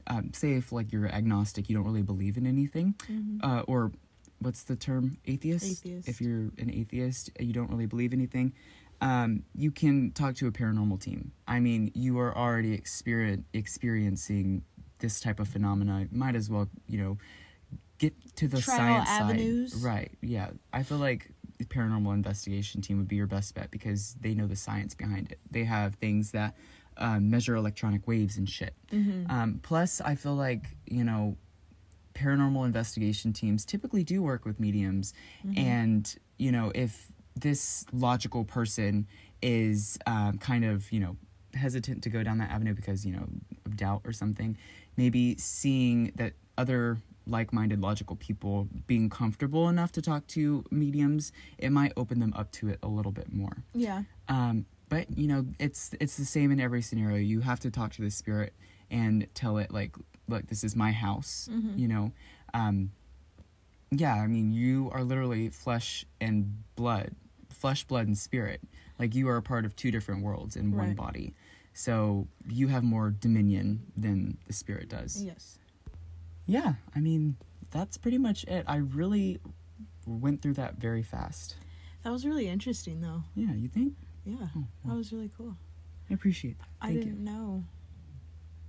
[0.09, 3.39] um, say if like you're agnostic you don't really believe in anything Mm-hmm.
[3.45, 3.91] uh, or
[4.39, 5.65] what's the term atheist?
[5.85, 6.09] Atheist.
[6.09, 8.53] if you're an atheist you don't really believe anything
[9.01, 14.63] um, you can talk to a paranormal team i mean you are already exper- experiencing
[15.01, 17.19] this type of phenomena might as well you know
[17.99, 19.73] get to the Trial science avenues.
[19.73, 21.31] side right yeah i feel like
[21.65, 25.39] paranormal investigation team would be your best bet because they know the science behind it
[25.51, 26.55] they have things that
[26.99, 29.31] um, measure electronic waves and shit Mm-hmm.
[29.31, 31.37] um, plus, I feel like, you know,
[32.15, 35.13] paranormal investigation teams typically do work with mediums.
[35.47, 35.59] Mm-hmm.
[35.59, 39.07] And, you know, if this logical person
[39.43, 41.17] is um, kind of, you know,
[41.55, 43.27] hesitant to go down that avenue because, you know,
[43.67, 44.57] of doubt or something,
[44.97, 51.33] maybe seeing that other like minded logical people being comfortable enough to talk to mediums,
[51.59, 53.65] it might open them up to it a little bit more.
[53.75, 54.03] yeah.
[54.29, 57.17] Um, but you know, it's it's the same in every scenario.
[57.17, 58.53] You have to talk to the spirit
[58.91, 59.97] and tell it like,
[60.29, 61.49] look, this is my house.
[61.53, 61.77] Mhm.
[61.77, 62.13] You know,
[62.55, 62.93] um,
[63.91, 64.15] yeah.
[64.15, 67.17] I mean, you are literally flesh and blood,
[67.51, 68.61] flesh, blood, and spirit.
[68.99, 71.35] Like you are a part of two different worlds in one body.
[71.75, 75.23] So you have more dominion than the spirit does.
[75.23, 75.59] Yes.
[76.47, 77.37] Yeah, I mean,
[77.71, 78.65] that's pretty much it.
[78.67, 79.41] I really
[80.07, 81.57] went through that very fast.
[82.03, 83.25] That was really interesting, though.
[83.35, 83.95] Yeah, you think?
[84.25, 85.57] Yeah, Oh, that was really cool.
[86.11, 86.69] I appreciate that.
[86.81, 87.25] I Thank didn't you.
[87.33, 87.65] know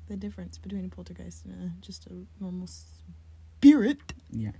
[0.07, 2.67] the difference between a poltergeist and a, just a normal
[3.59, 4.13] Spirit.
[4.31, 4.51] Yeah.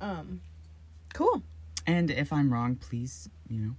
[0.00, 0.40] Um,
[1.14, 1.42] cool.
[1.86, 3.74] And if I'm wrong, please, you know,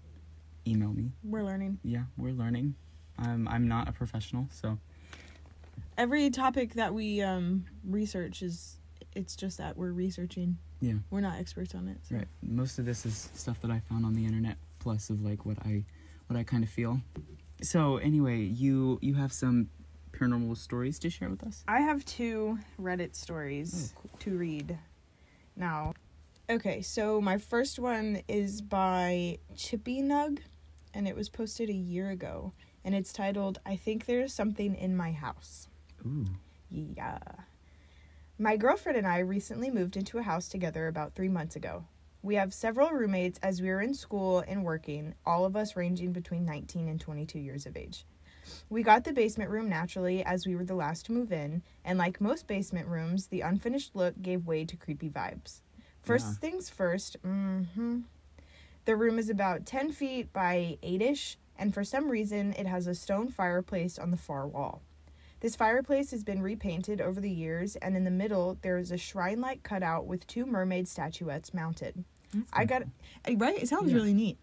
[0.68, 1.12] email me.
[1.24, 1.80] We're learning.
[1.84, 2.76] Yeah, we're learning.
[3.18, 4.78] I'm I'm not a professional, so
[6.00, 8.78] Every topic that we um research is
[9.16, 10.58] it's just that we're researching.
[10.80, 10.94] yeah.
[11.10, 11.98] We're not experts on it.
[12.08, 12.16] So.
[12.16, 12.28] Right.
[12.42, 15.58] Most of this is stuff that I found on the internet, plus of like what
[15.66, 15.84] I,
[16.28, 17.02] what I kind of feel.
[17.62, 19.70] So anyway, you you have some
[20.12, 21.64] paranormal stories to share with us.
[21.68, 24.78] I have two Reddit stories Oh, to read
[25.58, 25.94] now.
[26.50, 30.40] Okay, so my first one is by Chippy Nug,
[30.94, 32.54] and it was posted a year ago,
[32.86, 35.68] and it's titled "I think there's something in my house."
[36.06, 36.26] Ooh.
[36.70, 37.20] Yeah.
[38.38, 41.86] My girlfriend and I recently moved into a house together about three months ago.
[42.22, 46.12] We have several roommates as we were in school and working, all of us ranging
[46.12, 48.06] between 19 and 22 years of age.
[48.70, 51.98] We got the basement room naturally as we were the last to move in, and
[51.98, 55.62] like most basement rooms, the unfinished look gave way to creepy vibes.
[56.02, 56.50] First Yeah.
[56.50, 58.00] things first, hmm
[58.86, 62.88] the room is about 10 feet by 8 ish, and for some reason, it has
[62.88, 64.82] a stone fireplace on the far wall.
[65.42, 68.98] This fireplace has been repainted over the years, and in the middle, there is a
[68.98, 72.04] shrine like cutout with two mermaid statuettes mounted.
[72.52, 72.84] I got
[73.38, 73.62] right.
[73.62, 73.98] It sounds Yeah.
[73.98, 74.38] really neat.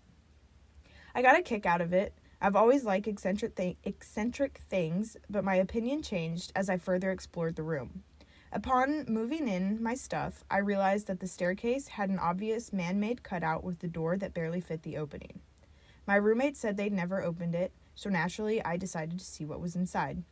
[1.14, 2.14] I got a kick out of it.
[2.40, 7.62] I've always liked eccentric eccentric things, but my opinion changed as I further explored the
[7.62, 8.02] room.
[8.52, 13.64] Upon moving in my stuff, I realized that the staircase had an obvious man-made cutout
[13.64, 15.40] with the door that barely fit the opening.
[16.06, 19.76] My roommate said they'd never opened it, so naturally I decided to see what was
[19.76, 20.22] inside.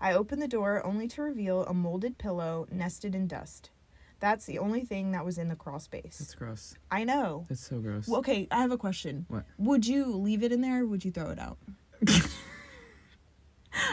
[0.00, 3.70] I opened the door only to reveal a molded pillow nested in dust.
[4.18, 6.18] That's the only thing that was in the crawl space.
[6.18, 6.74] That's gross.
[6.90, 7.46] I know.
[7.48, 8.08] That's so gross.
[8.08, 9.26] Well, okay, I have a question.
[9.28, 9.44] What?
[9.58, 11.58] Would you leave it in there or would you throw it out?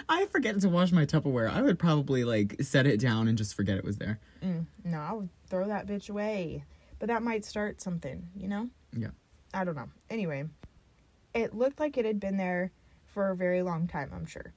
[0.08, 1.50] I forget to wash my Tupperware.
[1.50, 4.20] I would probably like set it down and just forget it was there.
[4.42, 6.64] Mm, no, I would throw that bitch away.
[7.00, 8.70] But that might start something, you know?
[8.96, 9.10] Yeah.
[9.54, 9.90] I don't know.
[10.10, 10.46] Anyway,
[11.34, 12.72] it looked like it had been there
[13.06, 14.54] for a very long time, I'm sure.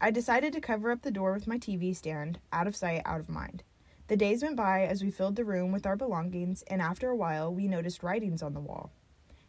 [0.00, 3.18] I decided to cover up the door with my TV stand, out of sight, out
[3.18, 3.64] of mind.
[4.06, 7.16] The days went by as we filled the room with our belongings, and after a
[7.16, 8.92] while, we noticed writings on the wall.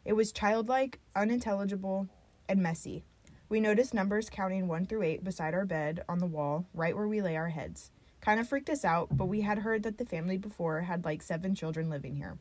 [0.06, 2.08] It was childlike, unintelligible,
[2.48, 3.04] and messy.
[3.48, 7.08] We noticed numbers counting 1 through 8 beside our bed on the wall, right where
[7.08, 7.92] we lay our heads.
[8.20, 11.22] Kind of freaked us out, but we had heard that the family before had like
[11.22, 12.40] seven children living here.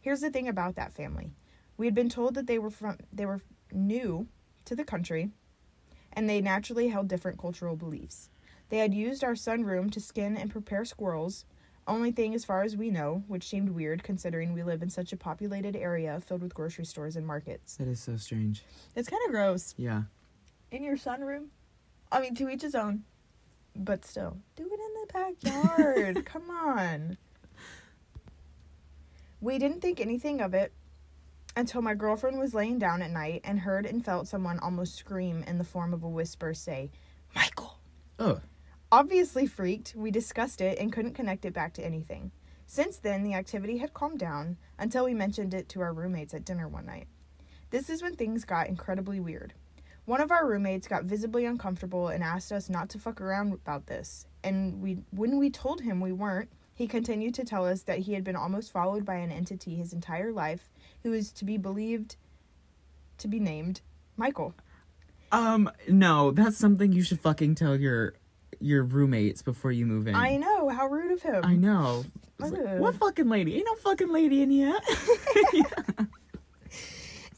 [0.00, 1.32] Here's the thing about that family.
[1.76, 4.26] We had been told that they were from they were new
[4.64, 5.30] to the country
[6.12, 8.30] and they naturally held different cultural beliefs.
[8.68, 11.44] They had used our sunroom to skin and prepare squirrels,
[11.86, 15.12] only thing as far as we know, which seemed weird considering we live in such
[15.12, 17.76] a populated area filled with grocery stores and markets.
[17.76, 18.62] That is so strange.
[18.94, 19.74] It's kind of gross.
[19.76, 20.02] Yeah.
[20.70, 21.48] In your sunroom?
[22.10, 23.04] I mean, to each his own.
[23.74, 26.24] But still, do it in the backyard.
[26.24, 27.16] Come on.
[29.40, 30.72] We didn't think anything of it
[31.56, 35.44] until my girlfriend was laying down at night and heard and felt someone almost scream
[35.46, 36.90] in the form of a whisper say,
[37.34, 37.78] Michael.
[38.18, 38.40] Oh.
[38.90, 42.30] Obviously freaked, we discussed it and couldn't connect it back to anything.
[42.66, 46.44] Since then, the activity had calmed down until we mentioned it to our roommates at
[46.44, 47.06] dinner one night.
[47.70, 49.54] This is when things got incredibly weird.
[50.04, 53.86] One of our roommates got visibly uncomfortable and asked us not to fuck around about
[53.86, 54.26] this.
[54.42, 58.14] And we when we told him we weren't, he continued to tell us that he
[58.14, 60.68] had been almost followed by an entity his entire life
[61.02, 62.16] who is to be believed
[63.18, 63.80] to be named
[64.16, 64.54] Michael.
[65.30, 68.14] Um, no, that's something you should fucking tell your
[68.60, 70.14] your roommates before you move in.
[70.14, 71.44] I know, how rude of him.
[71.44, 72.04] I know.
[72.38, 73.56] It's like, what fucking lady?
[73.56, 74.78] Ain't no fucking lady in here.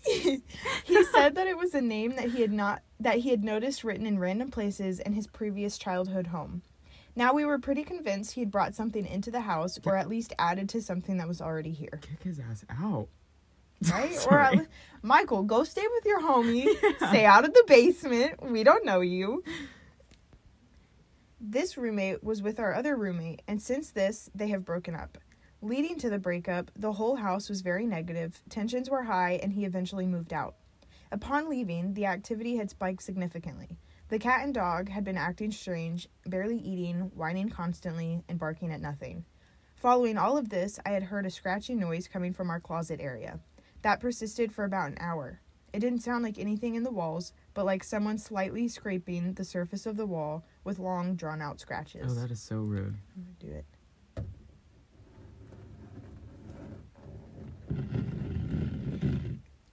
[0.05, 3.85] he said that it was a name that he had not that he had noticed
[3.85, 6.63] written in random places in his previous childhood home.
[7.17, 10.35] Now we were pretty convinced he had brought something into the house or at least
[10.39, 12.01] added to something that was already here.
[12.03, 13.09] Kick his ass out.
[13.93, 14.27] Right?
[14.31, 14.67] or at le-
[15.03, 16.67] Michael, go stay with your homie.
[17.09, 18.43] Stay out of the basement.
[18.51, 19.45] We don't know you.
[21.39, 25.19] This roommate was with our other roommate, and since this, they have broken up.
[25.61, 29.67] Leading to the breakup, the whole house was very negative, tensions were high, and he
[29.67, 30.55] eventually moved out.
[31.13, 33.79] Upon leaving, the activity had spiked significantly.
[34.09, 38.81] The cat and dog had been acting strange, barely eating, whining constantly, and barking at
[38.81, 39.25] nothing.
[39.77, 43.41] Following all of this, I had heard a scratching noise coming from our closet area.
[43.85, 45.41] That persisted for about an hour.
[45.75, 49.85] It didn't sound like anything in the walls, but like someone slightly scraping the surface
[49.85, 52.17] of the wall with long, drawn out scratches.
[52.17, 52.97] Oh, that is so rude.
[53.15, 53.67] I'm gonna do it.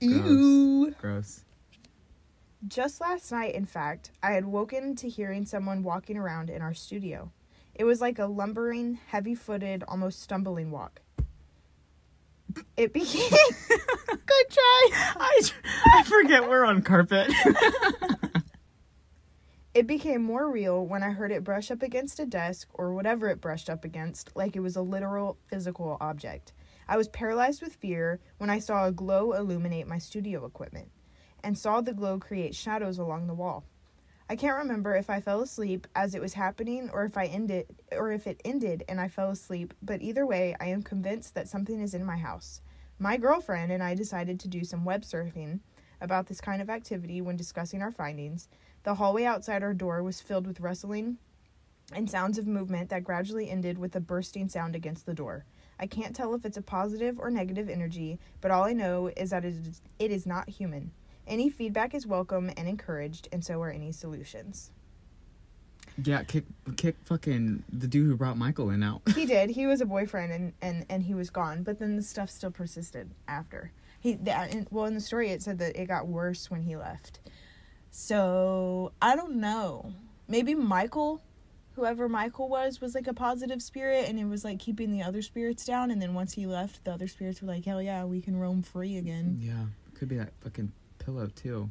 [0.01, 0.93] Gross.
[0.99, 1.45] Gross.
[2.67, 6.73] Just last night, in fact, I had woken to hearing someone walking around in our
[6.73, 7.31] studio.
[7.73, 10.99] It was like a lumbering, heavy footed, almost stumbling walk.
[12.77, 13.29] It became.
[13.69, 14.89] Good try!
[14.93, 15.41] I,
[15.95, 17.31] I forget we're on carpet.
[19.73, 23.29] It became more real when I heard it brush up against a desk or whatever
[23.29, 26.51] it brushed up against, like it was a literal physical object.
[26.89, 30.91] I was paralyzed with fear when I saw a glow illuminate my studio equipment
[31.41, 33.63] and saw the glow create shadows along the wall.
[34.31, 37.65] I can't remember if I fell asleep as it was happening or if I ended
[37.91, 41.49] or if it ended and I fell asleep, but either way, I am convinced that
[41.49, 42.61] something is in my house.
[42.97, 45.59] My girlfriend and I decided to do some web surfing
[45.99, 48.47] about this kind of activity when discussing our findings.
[48.83, 51.17] The hallway outside our door was filled with rustling
[51.91, 55.43] and sounds of movement that gradually ended with a bursting sound against the door.
[55.77, 59.31] I can't tell if it's a positive or negative energy, but all I know is
[59.31, 60.91] that it is, it is not human.
[61.31, 64.69] Any feedback is welcome and encouraged, and so are any solutions.
[66.03, 66.43] yeah, kick,
[66.75, 69.01] kick fucking the dude who brought Michael in out.
[69.15, 69.51] He did.
[69.51, 71.63] He was a boyfriend, and, and, and he was gone.
[71.63, 73.71] But then the stuff still persisted after.
[74.01, 76.63] He that, uh, in, well in the story it said that it got worse when
[76.63, 77.21] he left.
[77.91, 79.93] So I don't know.
[80.27, 81.21] Maybe Michael,
[81.75, 85.21] whoever Michael was, was like a positive spirit, and it was like keeping the other
[85.21, 85.91] spirits down.
[85.91, 88.61] And then once he left, the other spirits were like, "Hell yeah, we can roam
[88.61, 91.69] free again." Yeah, could be that fucking pillow too.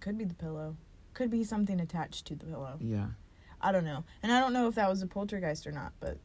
[0.00, 0.76] Could be the pillow.
[1.12, 2.76] Could be something attached to the pillow.
[2.80, 3.08] Yeah.
[3.60, 4.04] I don't know.
[4.22, 6.18] And I don't know if that was a poltergeist or not, but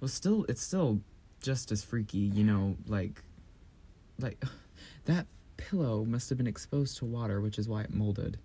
[0.00, 1.00] Well, still, it's still
[1.42, 3.22] just as freaky, you know, like,
[4.18, 4.42] like
[5.04, 8.38] that pillow must have been exposed to water, which is why it molded.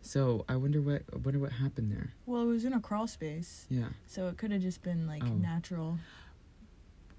[0.00, 2.12] So I wonder what, I wonder what happened there.
[2.26, 3.88] well, it was in a crawl space, Yeah.
[4.06, 5.34] so it could have just been like Oh.
[5.34, 5.98] natural.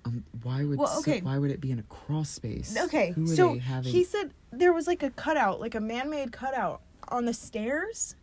[0.10, 1.22] Um, why would Well, so- okay.
[1.22, 2.76] why would it be in a crawl space?
[2.78, 7.34] Okay, so he said there was like a cutout, like a man-made cutout on the
[7.34, 8.16] stairs.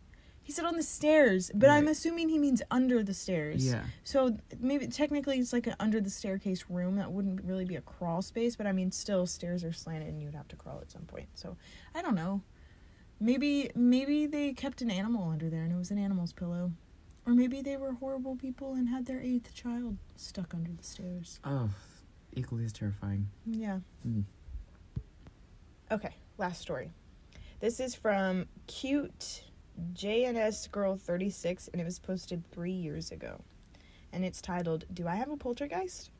[0.43, 3.65] He said on the stairs, but I'm assuming he means under the stairs.
[3.65, 3.83] yeah.
[4.05, 6.95] So maybe technically it's like an under the staircase room.
[6.95, 10.21] That wouldn't really be a crawl space, but I mean still stairs are slanted and
[10.23, 11.27] you'd have to crawl at some point.
[11.33, 11.57] So
[11.93, 12.43] I don't know.
[13.19, 16.71] Maybe maybe they kept an animal under there and it was an animal's pillow.
[17.27, 21.41] Or maybe they were horrible people and had their eighth child stuck under the stairs.
[21.43, 21.69] Oh,
[22.33, 23.27] equally as terrifying.
[23.45, 23.79] Yeah.
[24.07, 24.23] Mm.
[25.91, 26.91] Okay, last story.
[27.59, 29.43] This is from cute
[29.93, 33.41] JNS Girl 36 and it was posted three years ago.
[34.13, 36.11] And it's titled, Do I Have a Poltergeist?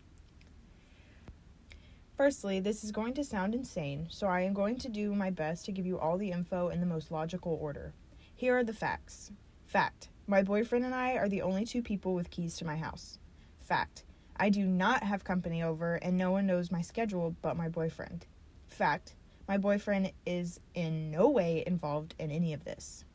[2.17, 5.63] Firstly, this is going to sound insane, so I am going to do my best
[5.65, 7.93] to give you all the info in the most logical order.
[8.35, 9.31] Here are the facts.
[9.67, 13.17] Fact My boyfriend and I are the only two people with keys to my house.
[13.61, 14.03] Fact
[14.35, 18.25] I do not have company over, and no one knows my schedule but my boyfriend.
[18.67, 19.15] Fact
[19.47, 23.05] My boyfriend is in no way involved in any of this.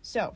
[0.00, 0.34] So,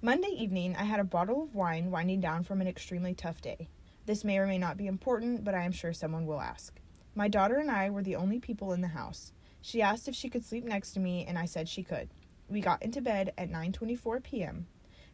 [0.00, 3.68] Monday evening, I had a bottle of wine winding down from an extremely tough day.
[4.06, 6.80] This may or may not be important, but I am sure someone will ask.
[7.14, 9.34] My daughter and I were the only people in the house.
[9.60, 12.08] She asked if she could sleep next to me, and I said she could.
[12.48, 14.66] We got into bed at 9:24 p.m.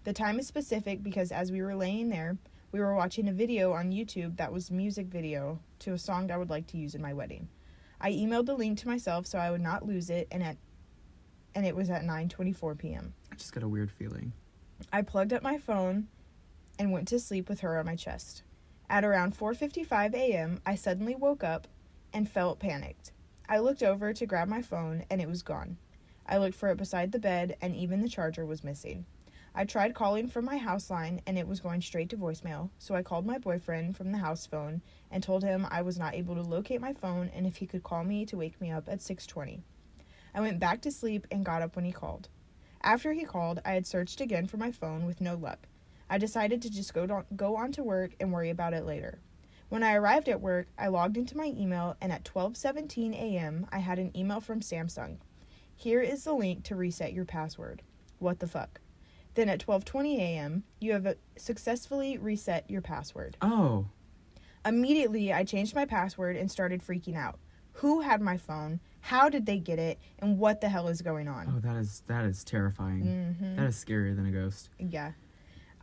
[0.09, 2.39] The time is specific because as we were laying there,
[2.73, 6.31] we were watching a video on YouTube that was a music video to a song
[6.31, 7.47] I would like to use in my wedding.
[8.01, 10.57] I emailed the link to myself so I would not lose it, and at
[11.55, 13.13] and it was at 9:24 p.m.
[13.31, 14.33] I just got a weird feeling.
[14.91, 16.09] I plugged up my phone
[16.79, 18.43] and went to sleep with her on my chest.
[18.89, 21.69] At around 4:55 a.m., I suddenly woke up
[22.15, 23.13] and felt panicked.
[23.47, 25.77] I looked over to grab my phone and it was gone.
[26.27, 29.05] I looked for it beside the bed and even the charger was missing.
[29.59, 32.95] I tried calling from my house line and it was going straight to voicemail, so
[32.95, 36.37] I called my boyfriend from the house phone and told him I was not able
[36.37, 39.01] to locate my phone and if he could call me to wake me up at
[39.01, 39.63] 6:20.
[40.33, 42.29] I went back to sleep and got up when he called.
[42.83, 45.67] After he called, I had searched again for my phone with no luck.
[46.09, 49.19] I decided to just go on, go on to work and worry about it later.
[49.71, 53.67] When I arrived at work, I logged into my email and at 12:17 a.m.
[53.73, 55.17] I had an email from Samsung.
[55.75, 57.83] Here is the link to reset your password.
[58.21, 58.81] What the fuck?
[59.39, 63.37] Then at 12:20 a.m., you have uh, successfully reset your password.
[63.41, 63.87] Oh,
[64.67, 67.39] Immediately, I changed my password and started freaking out.
[67.75, 68.81] Who had my phone?
[69.01, 70.01] How did they get it?
[70.19, 71.55] And what the hell is going on?
[71.57, 73.37] oh, that is that is terrifying.
[73.41, 73.55] Mhm.
[73.55, 74.71] That is scarier than a ghost.
[74.81, 75.13] Yeah.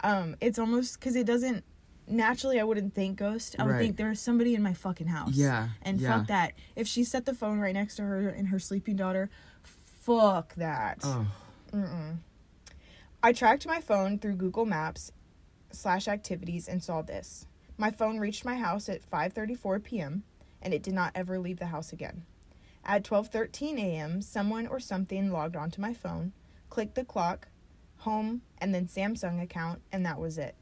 [0.04, 1.64] Um, it's almost because it doesn't.
[2.08, 3.56] naturally I wouldn't think ghost.
[3.58, 3.80] I would Right.
[3.84, 5.32] think there's somebody in my fucking house.
[5.34, 5.70] Yeah.
[5.82, 6.18] And yeah.
[6.18, 6.54] fuck that.
[6.76, 9.30] If she set the phone right next to her and her sleeping daughter,
[9.64, 11.00] fuck that.
[11.06, 11.26] Oh.
[11.72, 12.18] Mm-mm.
[13.26, 15.12] I tracked my phone through Google Maps
[15.72, 17.48] slash activities and saw this.
[17.76, 20.24] My phone reached my house at 5:34 p.m.
[20.62, 22.28] and it did not ever leave the house again.
[22.84, 26.34] At 12:13 a.m., someone or something logged onto my phone,
[26.70, 27.48] clicked the clock,
[27.98, 30.54] home, and then Samsung account, and that was it.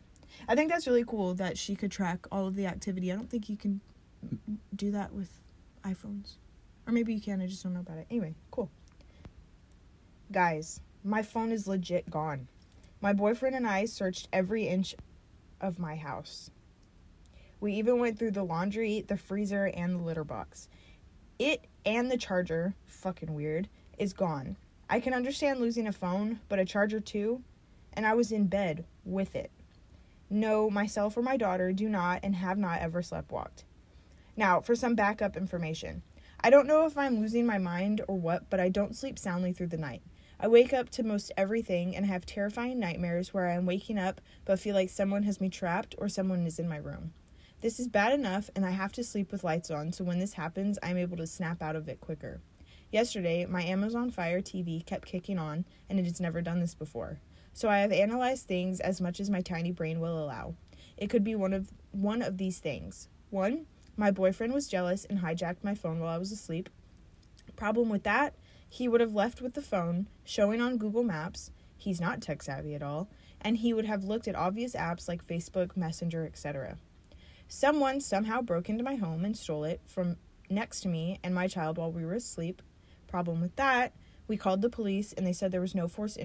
[0.47, 3.11] I think that's really cool that she could track all of the activity.
[3.11, 3.81] I don't think you can
[4.73, 5.41] do that with
[5.83, 6.35] iPhones.
[6.87, 8.07] Or maybe you can, I just don't know about it.
[8.09, 8.71] Anyway, cool.
[10.31, 12.47] Guys, my phone is legit gone.
[13.03, 14.95] My boyfriend and I searched every inch
[15.59, 16.49] of my house.
[17.59, 20.69] We even went through the laundry, the freezer, and the litter box.
[21.37, 24.55] It and the charger, fucking weird, is gone.
[24.89, 27.41] I can understand losing a phone, but a charger too?
[27.91, 29.51] And I was in bed with it.
[30.29, 33.65] No, myself or my daughter do not and have not ever sleptwalked.
[34.37, 36.03] Now, for some backup information.
[36.39, 39.51] I don't know if I'm losing my mind or what, but I don't sleep soundly
[39.51, 40.03] through the night.
[40.39, 44.21] I wake up to most everything and have terrifying nightmares where I am waking up
[44.45, 47.13] but feel like someone has me trapped or someone is in my room.
[47.61, 50.33] This is bad enough, and I have to sleep with lights on, so when this
[50.33, 52.41] happens, I'm able to snap out of it quicker.
[52.91, 57.19] Yesterday, my Amazon Fire TV kept kicking on, and it has never done this before.
[57.53, 60.55] So I have analyzed things as much as my tiny brain will allow.
[60.97, 63.07] It could be one of one of these things.
[63.29, 63.65] One,
[63.95, 66.69] my boyfriend was jealous and hijacked my phone while I was asleep.
[67.55, 68.35] Problem with that,
[68.73, 71.51] he would have left with the phone showing on Google Maps.
[71.77, 73.07] He's not tech savvy at all,
[73.39, 76.79] and he would have looked at obvious apps like Facebook, Messenger, etc.
[77.47, 80.17] Someone somehow broke into my home and stole it from
[80.49, 82.63] next to me and my child while we were asleep.
[83.05, 83.93] Problem with that,
[84.27, 86.17] we called the police and they said there was no forced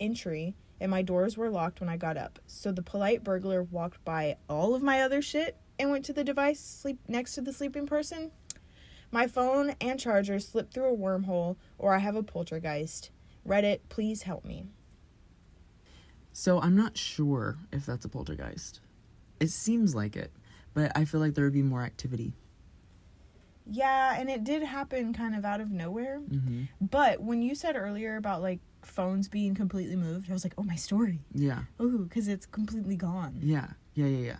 [0.00, 2.40] entry and my doors were locked when I got up.
[2.48, 6.24] So the polite burglar walked by all of my other shit and went to the
[6.24, 8.32] device sleep next to the sleeping person.
[9.12, 13.10] My phone and charger slipped through a wormhole or I have a poltergeist.
[13.46, 14.66] Reddit, please help me.
[16.32, 18.80] So I'm not sure if that's a poltergeist.
[19.38, 20.32] It seems like it,
[20.72, 22.32] but I feel like there would be more activity.
[23.70, 26.20] Yeah, and it did happen kind of out of nowhere.
[26.20, 26.62] Mm-hmm.
[26.80, 30.62] But when you said earlier about like phones being completely moved, I was like, oh,
[30.62, 31.20] my story.
[31.34, 31.60] Yeah.
[31.80, 33.38] Ooh, because it's completely gone.
[33.42, 33.68] Yeah.
[33.94, 34.06] Yeah.
[34.06, 34.26] Yeah.
[34.26, 34.36] Yeah.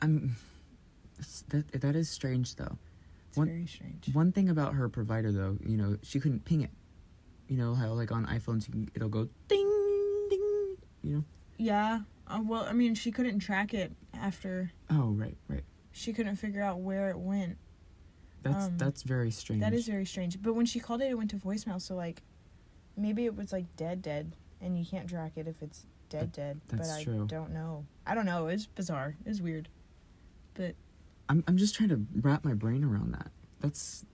[0.00, 0.36] I'm.
[1.48, 2.76] That that is strange though.
[3.34, 4.14] It's One- very strange.
[4.14, 6.70] One thing about her provider though, you know, she couldn't ping it.
[7.48, 10.76] You know how like on iPhones you can, it'll go ding ding.
[11.02, 11.24] You know.
[11.56, 12.00] Yeah.
[12.28, 14.70] Uh, well, I mean, she couldn't track it after.
[14.88, 15.64] Oh right, right.
[15.90, 17.58] She couldn't figure out where it went.
[18.42, 19.60] That's Um, that's very strange.
[19.62, 20.40] That is very strange.
[20.40, 21.80] But when she called it, it went to voicemail.
[21.82, 22.22] So like,
[22.96, 26.60] maybe it was like dead, dead, and you can't track it if it's dead, dead.
[26.68, 27.26] that's but I true.
[27.26, 27.84] don't know.
[28.06, 28.46] I don't know.
[28.46, 29.16] It's bizarre.
[29.26, 29.68] It's weird.
[30.54, 30.76] But
[31.28, 33.30] I'm I'm just trying to wrap my brain around that.
[33.60, 34.04] That's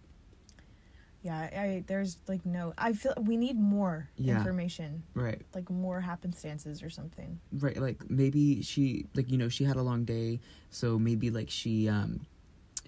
[1.22, 2.72] yeah, I there's like no.
[2.78, 4.38] I feel we need more Yeah.
[4.38, 5.42] information, right.
[5.54, 7.38] like more happenstances or something.
[7.52, 10.40] Right, like maybe she like you know she had a long day,
[10.70, 12.20] so maybe like she um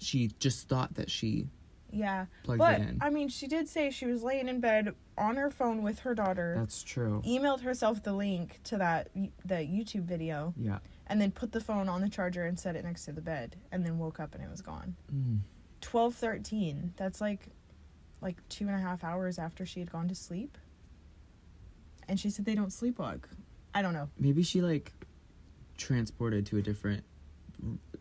[0.01, 1.47] she just thought that she
[1.93, 2.99] Yeah, plugged but it in.
[3.03, 6.15] I mean, she did say she was laying in bed on her phone with her
[6.15, 6.55] daughter.
[6.59, 7.23] That's true.
[7.27, 9.11] emailed herself the link to that
[9.45, 10.79] the YouTube video Yeah.
[11.07, 13.57] and then put the phone on the charger and set it next to the bed
[13.71, 14.97] and then woke up and it was gone.
[15.15, 15.41] Mm.
[15.83, 16.95] Twelve thirteen.
[16.97, 17.49] That's like
[18.23, 20.57] like two and a half hours after she had gone to sleep.
[22.09, 23.25] And she said they don't sleepwalk.
[23.75, 24.09] I don't know.
[24.19, 24.93] Maybe she like
[25.77, 27.05] transported to a different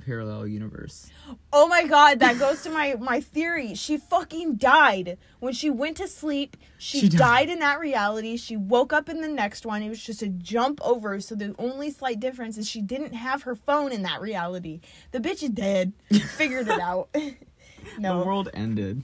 [0.05, 1.09] parallel universe.
[1.53, 3.75] Oh my god, that goes to my my theory.
[3.75, 6.57] She fucking died when she went to sleep.
[6.77, 7.17] She, She died.
[7.19, 8.37] died in that reality.
[8.37, 9.83] She woke up in the next one.
[9.83, 11.19] It was just a jump over.
[11.19, 14.81] So the only slight difference is she didn't have her phone in that reality.
[15.11, 15.93] The bitch is dead.
[16.37, 17.09] Figured it out.
[17.99, 18.19] no.
[18.19, 19.03] The world ended.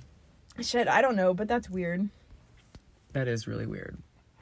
[0.62, 0.88] shit.
[0.88, 2.10] I don't know, but that's weird.
[3.14, 3.97] That is really weird.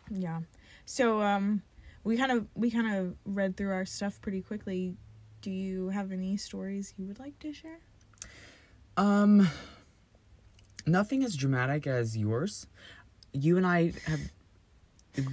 [0.09, 0.41] Yeah.
[0.85, 1.61] So um,
[2.03, 4.95] we kind of we kind of read through our stuff pretty quickly.
[5.45, 7.77] Do you have any stories you would like to share?
[8.97, 9.47] Um
[10.87, 12.65] nothing as dramatic as yours.
[13.31, 14.21] You and I have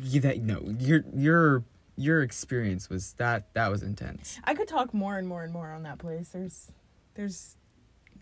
[0.03, 1.65] you that no, your your
[1.97, 4.39] your experience was that that was intense.
[4.45, 6.29] I could talk more and more and more on that place.
[6.29, 6.71] There's,
[7.15, 7.57] there's,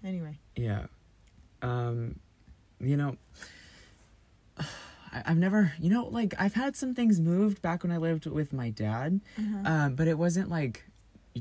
[0.05, 0.39] anyway.
[0.55, 0.87] Yeah.
[1.61, 2.21] Um,
[2.79, 3.17] you know,
[5.13, 8.53] I've never, you know, like I've had some things moved back when I lived with
[8.53, 9.21] my dad,
[9.65, 10.85] um, but it wasn't like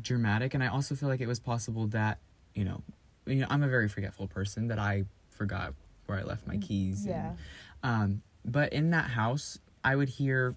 [0.01, 0.53] dramatic.
[0.53, 2.19] And I also feel like it was possible that,
[2.53, 2.81] you know,
[3.25, 5.73] you know, I'm a very forgetful person that I forgot
[6.05, 7.05] where I left my keys.
[7.05, 7.33] Yeah.
[7.83, 10.55] And, um, but in that house, I would hear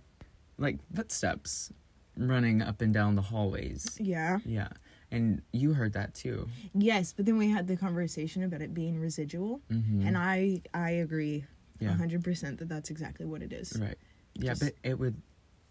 [0.59, 1.73] like footsteps
[2.17, 3.97] running up and down the hallways.
[4.01, 4.39] Yeah.
[4.45, 4.69] Yeah.
[5.11, 6.49] and you heard that too.
[6.75, 10.07] Yes, but then we had the conversation about it being residual, Mm-hmm.
[10.07, 11.45] and I I agree
[11.81, 11.95] a Yeah.
[11.97, 13.77] hundred percent that that's exactly what it is.
[13.79, 13.99] Right.
[14.35, 15.21] Yeah, Just- but it would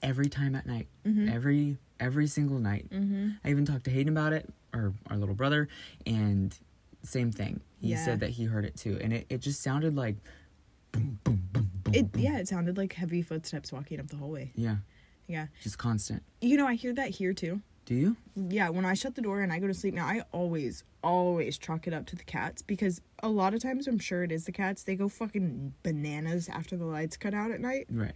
[0.01, 1.31] every time at night, Mhm.
[1.31, 2.87] every every single night.
[2.89, 3.29] Mm-hmm.
[3.43, 5.67] I even talked to Hayden about it, or our little brother,
[6.07, 6.57] and
[7.03, 7.61] same thing.
[7.79, 8.03] He Yeah.
[8.03, 10.15] said that he heard it too, and it, it just sounded like
[10.91, 11.93] boom, boom, boom, boom.
[11.93, 12.21] It boom.
[12.23, 14.51] yeah, it sounded like heavy footsteps walking up the hallway.
[14.55, 14.77] yeah,
[15.27, 16.23] Yeah, just constant.
[16.41, 17.61] you know I hear that here too.
[17.85, 18.15] Do you?
[18.35, 21.57] Yeah, when I shut the door and I go to sleep now, I always, always
[21.57, 24.45] chalk it up to the cats because a lot of times I'm sure it is
[24.45, 24.83] the cats.
[24.83, 27.87] They go fucking bananas after the lights cut out at night.
[27.91, 28.13] Right.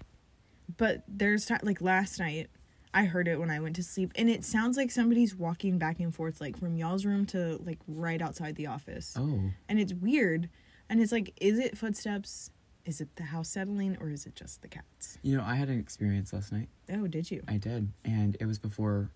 [0.78, 2.50] But there's time, like last night,
[2.94, 6.00] I heard it when I went to sleep, and it sounds like somebody's walking back
[6.00, 9.16] and forth, like from y'all's room to like right outside the office.
[9.18, 10.50] Oh, And it's weird.
[10.90, 12.52] And it's like, is it footsteps?
[12.86, 15.18] Is it the house settling, or is it just the cats?
[15.24, 16.70] you know, I had an experience last night.
[16.94, 17.42] Oh, did you?
[17.48, 19.10] I did, and it was before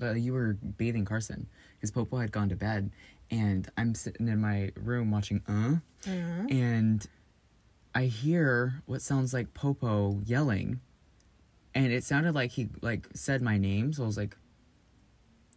[0.00, 1.46] uh, you were bathing Carson
[1.76, 2.90] because Popo had gone to bed,
[3.30, 5.76] and I'm sitting in my room watching Uh,
[6.08, 6.46] Uh-huh.
[6.48, 7.06] and
[7.94, 10.80] I hear what sounds like Popo yelling,
[11.74, 13.92] and it sounded like he like said my name.
[13.92, 14.36] So I was like,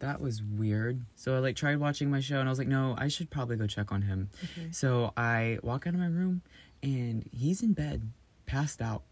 [0.00, 1.04] that was weird.
[1.14, 3.56] So I like tried watching my show, and I was like, no, I should probably
[3.56, 4.30] go check on him.
[4.42, 4.68] Okay.
[4.70, 6.42] So I walk out of my room,
[6.82, 8.10] and he's in bed,
[8.46, 9.02] passed out.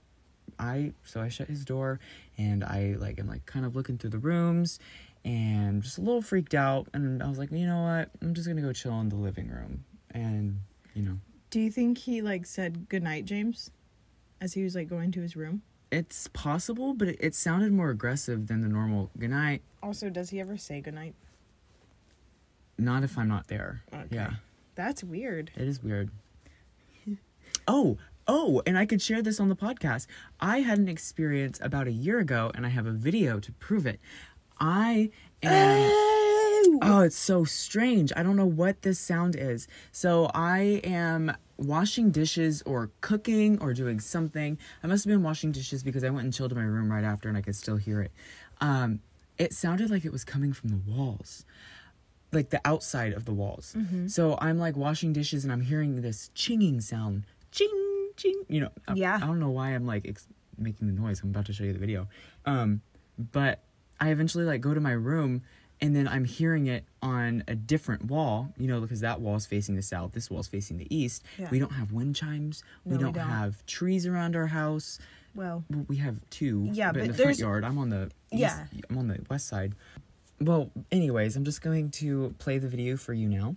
[0.58, 2.00] I so I shut his door,
[2.36, 4.78] and I like am like kind of looking through the rooms,
[5.24, 6.88] and just a little freaked out.
[6.92, 8.10] And I was like, you know what?
[8.20, 10.60] I'm just gonna go chill in the living room, and
[10.94, 11.18] you know.
[11.50, 13.70] Do you think he like said good night, James,
[14.40, 15.62] as he was like going to his room?
[15.92, 19.60] It's possible, but it, it sounded more aggressive than the normal good night.
[19.82, 21.14] Also, does he ever say good night?
[22.78, 23.82] Not if I'm not there.
[23.92, 24.06] Okay.
[24.10, 24.30] Yeah,
[24.74, 25.50] That's weird.
[25.54, 26.10] it is weird.
[27.68, 30.06] oh, oh, and I could share this on the podcast.
[30.40, 33.84] I had an experience about a year ago, and I have a video to prove
[33.86, 34.00] it.
[34.58, 35.10] I
[35.42, 35.90] am.
[36.80, 38.12] Oh, it's so strange.
[38.16, 39.68] I don't know what this sound is.
[39.90, 44.58] So I am washing dishes or cooking or doing something.
[44.82, 47.04] I must have been washing dishes because I went and chilled in my room right
[47.04, 48.12] after and I could still hear it.
[48.60, 49.00] Um,
[49.38, 51.44] it sounded like it was coming from the walls,
[52.32, 53.74] like the outside of the walls.
[54.08, 57.24] So I'm like washing dishes and I'm hearing this chinging sound.
[57.50, 58.44] Ching, ching.
[58.48, 59.16] You know, I- Yeah.
[59.16, 60.26] I don't know why I'm like ex-
[60.58, 61.22] making the noise.
[61.22, 62.08] I'm about to show you the video.
[62.46, 62.82] Um,
[63.18, 63.62] but
[64.00, 65.42] I eventually like go to my room
[65.82, 69.44] and then I'm hearing it on a different wall, you know, because that wall is
[69.44, 71.24] facing the south, this wall is facing the east.
[71.36, 71.48] Yeah.
[71.50, 72.62] We don't have wind chimes.
[72.84, 73.28] No, we, we don't don't.
[73.28, 74.98] have trees around our house.
[75.34, 76.68] Well, we have two.
[76.72, 78.66] Yeah, but, in but the front yard, I'm on the east- Yeah.
[78.88, 79.74] I'm on the west side.
[80.40, 83.56] Well, anyways, I'm just going to play the video for you now.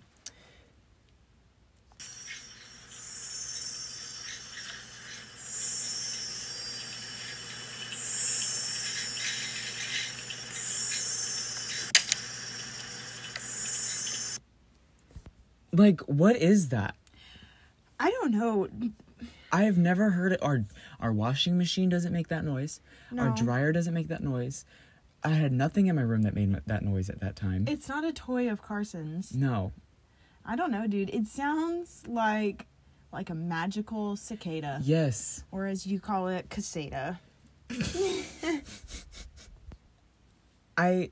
[15.76, 16.94] Like, what is that?
[18.00, 18.68] I don't know.
[19.52, 20.42] I have never heard it.
[20.42, 20.64] Our
[21.00, 22.80] our washing machine doesn't make that noise.
[23.16, 24.64] Our dryer doesn't make that noise.
[25.22, 27.64] I had nothing in my room that made that noise at that time.
[27.68, 29.34] It's not a toy of Carson's.
[29.34, 29.72] no,
[30.44, 31.10] I don't know, dude.
[31.10, 32.66] It sounds like
[33.12, 37.18] like a magical cicada, yes, or as you call it, caseta.
[40.76, 41.10] I.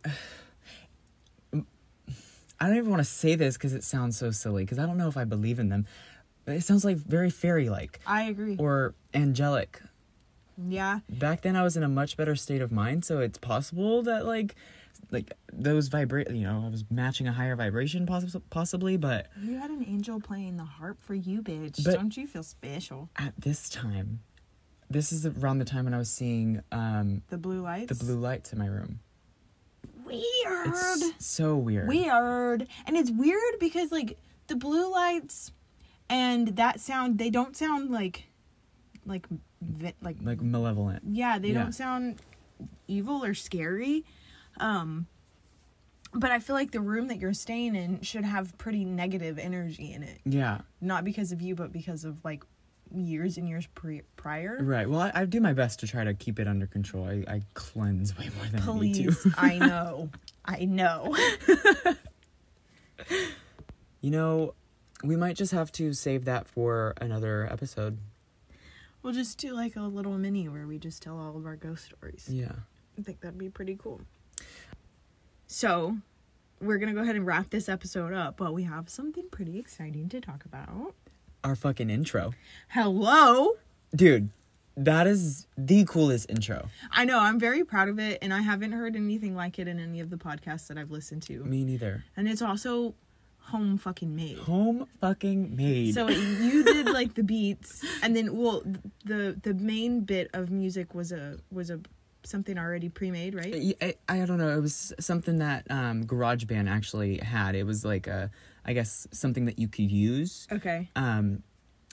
[2.61, 4.65] I don't even want to say this because it sounds so silly.
[4.65, 5.87] Because I don't know if I believe in them.
[6.45, 8.57] But it sounds like very fairy-like I agree.
[8.59, 9.81] or angelic.
[10.69, 11.01] yeah.
[11.09, 14.27] Back then, I was in a much better state of mind, so it's possible that
[14.27, 14.55] like,
[15.11, 16.31] like those vibrate.
[16.31, 18.97] You know, I was matching a higher vibration, poss- possibly.
[18.99, 21.83] But You had an angel playing the harp for you, bitch.
[21.83, 23.09] Don't you feel special?
[23.17, 24.21] at this time,
[24.91, 27.97] this is around the time when I was seeing um, The blue lights.
[27.97, 29.01] the blue lights in my room.
[30.07, 30.69] Weird.
[30.69, 31.89] It's so weird.
[31.89, 35.53] weird and it's weird because like the blue lights
[36.09, 38.25] and that sound they don't sound like
[39.07, 39.27] like
[40.03, 41.03] like Like malevolent.
[41.11, 41.63] yeah they yeah.
[41.63, 42.17] don't sound
[42.87, 44.05] evil or scary
[44.59, 45.07] um
[46.13, 49.93] but i feel like the room that you're staying in should have pretty negative energy
[49.93, 50.61] in it Yeah.
[50.81, 52.45] not because of you but because of like
[52.95, 54.88] years and years pre- prior Right.
[54.88, 57.05] Well, I, I do my best to try to keep it under control.
[57.07, 59.32] I, I cleanse way more than I need please to.
[59.36, 60.11] i know
[60.45, 61.14] i know
[64.01, 64.55] you know,
[65.03, 67.99] we might just have to save that for another episode.
[69.03, 71.84] we'll just do like a little mini where we just tell all of our ghost
[71.86, 72.53] stories Yeah.
[72.99, 74.03] I think that'd be pretty cool.
[75.47, 75.97] So,
[76.61, 80.09] we're gonna go ahead and wrap this episode up, but we have something pretty exciting
[80.11, 80.95] to talk about.
[81.45, 82.32] Our fucking intro.
[82.68, 83.51] Hello!
[83.95, 84.30] Dude,
[84.78, 86.70] That is the coolest intro.
[86.90, 87.20] I know.
[87.20, 90.09] I'm very proud of it, and I haven't heard anything like it in any of
[90.09, 91.45] the podcasts that I've listened to.
[91.45, 92.03] Me neither.
[92.16, 92.95] And it's also
[93.40, 94.38] home fucking made.
[94.38, 95.92] Home fucking made.
[95.92, 98.62] So you did like the beats, and then well,
[99.05, 101.78] the the main bit of music was a was a
[102.24, 103.76] something already pre-made, right?
[103.82, 104.49] I, I, I don't know.
[104.49, 107.55] It was something that um, GarageBand actually had.
[107.55, 108.30] It was like a,
[108.65, 110.47] I guess something that you could use.
[110.51, 110.89] Okay.
[110.97, 111.43] Um,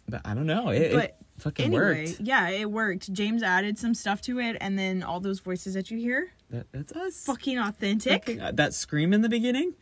[0.08, 0.70] but I don't know.
[0.70, 2.20] It, But it fucking Anyway, worked.
[2.22, 3.12] yeah, it worked.
[3.14, 6.68] James added some stuff to it, and then all those voices that you hear, That,
[6.72, 7.24] that's us.
[7.26, 8.26] fucking authentic.
[8.26, 9.74] Fucking- uh, that scream in the beginning.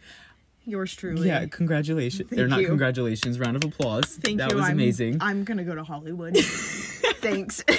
[0.66, 1.28] Yours truly.
[1.28, 2.30] Yeah, congratulations.
[2.30, 3.40] Thank They're not congratulations.
[3.40, 4.06] Round of applause.
[4.22, 4.50] Thank that you.
[4.50, 5.18] That was I'm, amazing.
[5.22, 6.38] I'm gonna go to Hollywood.
[7.22, 7.64] Thanks.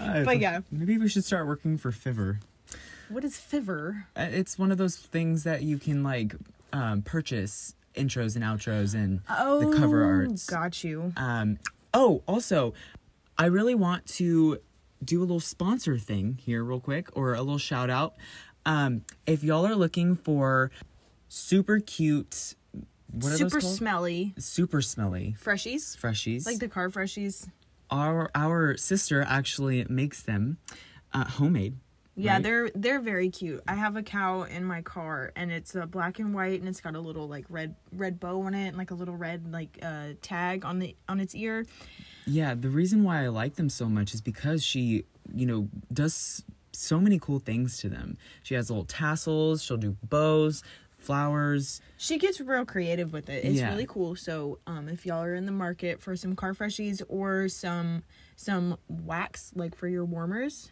[0.00, 0.60] Uh, but yeah.
[0.70, 2.38] maybe we should start working for Fiverr.
[3.08, 4.04] what is Fiverr?
[4.16, 6.34] Uh, It's one of those things that you can like
[6.74, 10.46] um, purchase intros and outros and Oh, the cover arts.
[10.46, 11.12] Got you.
[11.16, 11.58] Um,
[11.94, 12.74] oh, also,
[13.38, 14.58] I really want to
[15.02, 18.14] do a little sponsor thing here, real quick, or a little shout out.
[18.66, 20.70] Um, if y'all are looking for
[21.28, 22.54] super cute,
[23.10, 26.46] what are Super smelly super smelly freshies, freshies.
[26.46, 27.46] like the car freshies.
[27.90, 30.58] our our sister actually makes them
[31.12, 31.76] uh, homemade.
[32.16, 32.42] Yeah, right?
[32.42, 33.62] they're they're very cute.
[33.66, 36.80] I have a cow in my car, and it's uh, black and white, and it's
[36.80, 39.78] got a little like red red bow on it, and like a little red like
[39.82, 41.66] uh, tag on the on its ear.
[42.26, 45.04] Yeah, the reason why I like them so much is because she,
[45.34, 48.16] you know, does so many cool things to them.
[48.42, 50.62] She has little tassels, she'll do bows,
[50.96, 51.80] flowers.
[51.98, 53.44] She gets real creative with it.
[53.44, 53.70] It's Yeah.
[53.70, 54.16] really cool.
[54.16, 58.04] So, um, if y'all are in the market for some car freshies or some
[58.36, 60.70] some wax like for your warmers,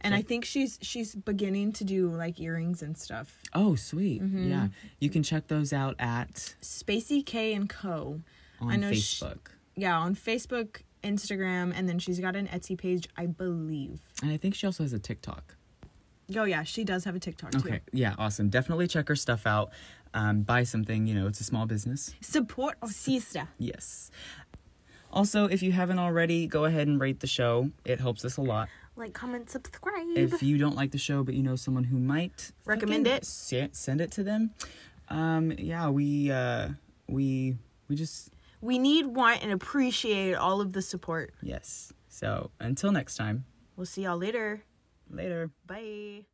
[0.00, 3.38] and I think she's she's beginning to do like earrings and stuff.
[3.54, 4.22] Oh, sweet.
[4.22, 4.50] Mm-hmm.
[4.50, 4.68] Yeah.
[5.00, 8.20] You can check those out at Spacey K and Co.
[8.60, 9.48] on I know Facebook.
[9.76, 14.00] Yeah, on Facebook, Instagram, and then she's got an Etsy page, I believe.
[14.22, 15.54] and I think she also has a TikTok.
[16.36, 17.58] Oh yeah, she does have a TikTok too.
[17.58, 17.80] Okay.
[17.92, 18.48] Yeah, awesome.
[18.48, 19.70] Definitely check her stuff out.
[20.14, 22.14] Um, buy something, you know, it's a small business.
[22.22, 23.48] Support our sister.
[23.58, 24.10] Yes.
[25.12, 27.70] Also, if you haven't already, go ahead and rate the show.
[27.84, 28.68] It helps us a lot.
[28.96, 30.16] Like, comment, subscribe.
[30.16, 33.24] if you don't like the show but you know someone who might Recommend it.
[33.26, 34.50] se- send it to them
[35.08, 36.68] um yeah we uh
[37.08, 37.56] we
[37.88, 38.30] we just
[38.62, 41.34] we need, want, and appreciate all of the support.
[41.42, 43.44] yes so until next time
[43.76, 44.62] We'll see y'all later.
[45.10, 46.24] later Bye.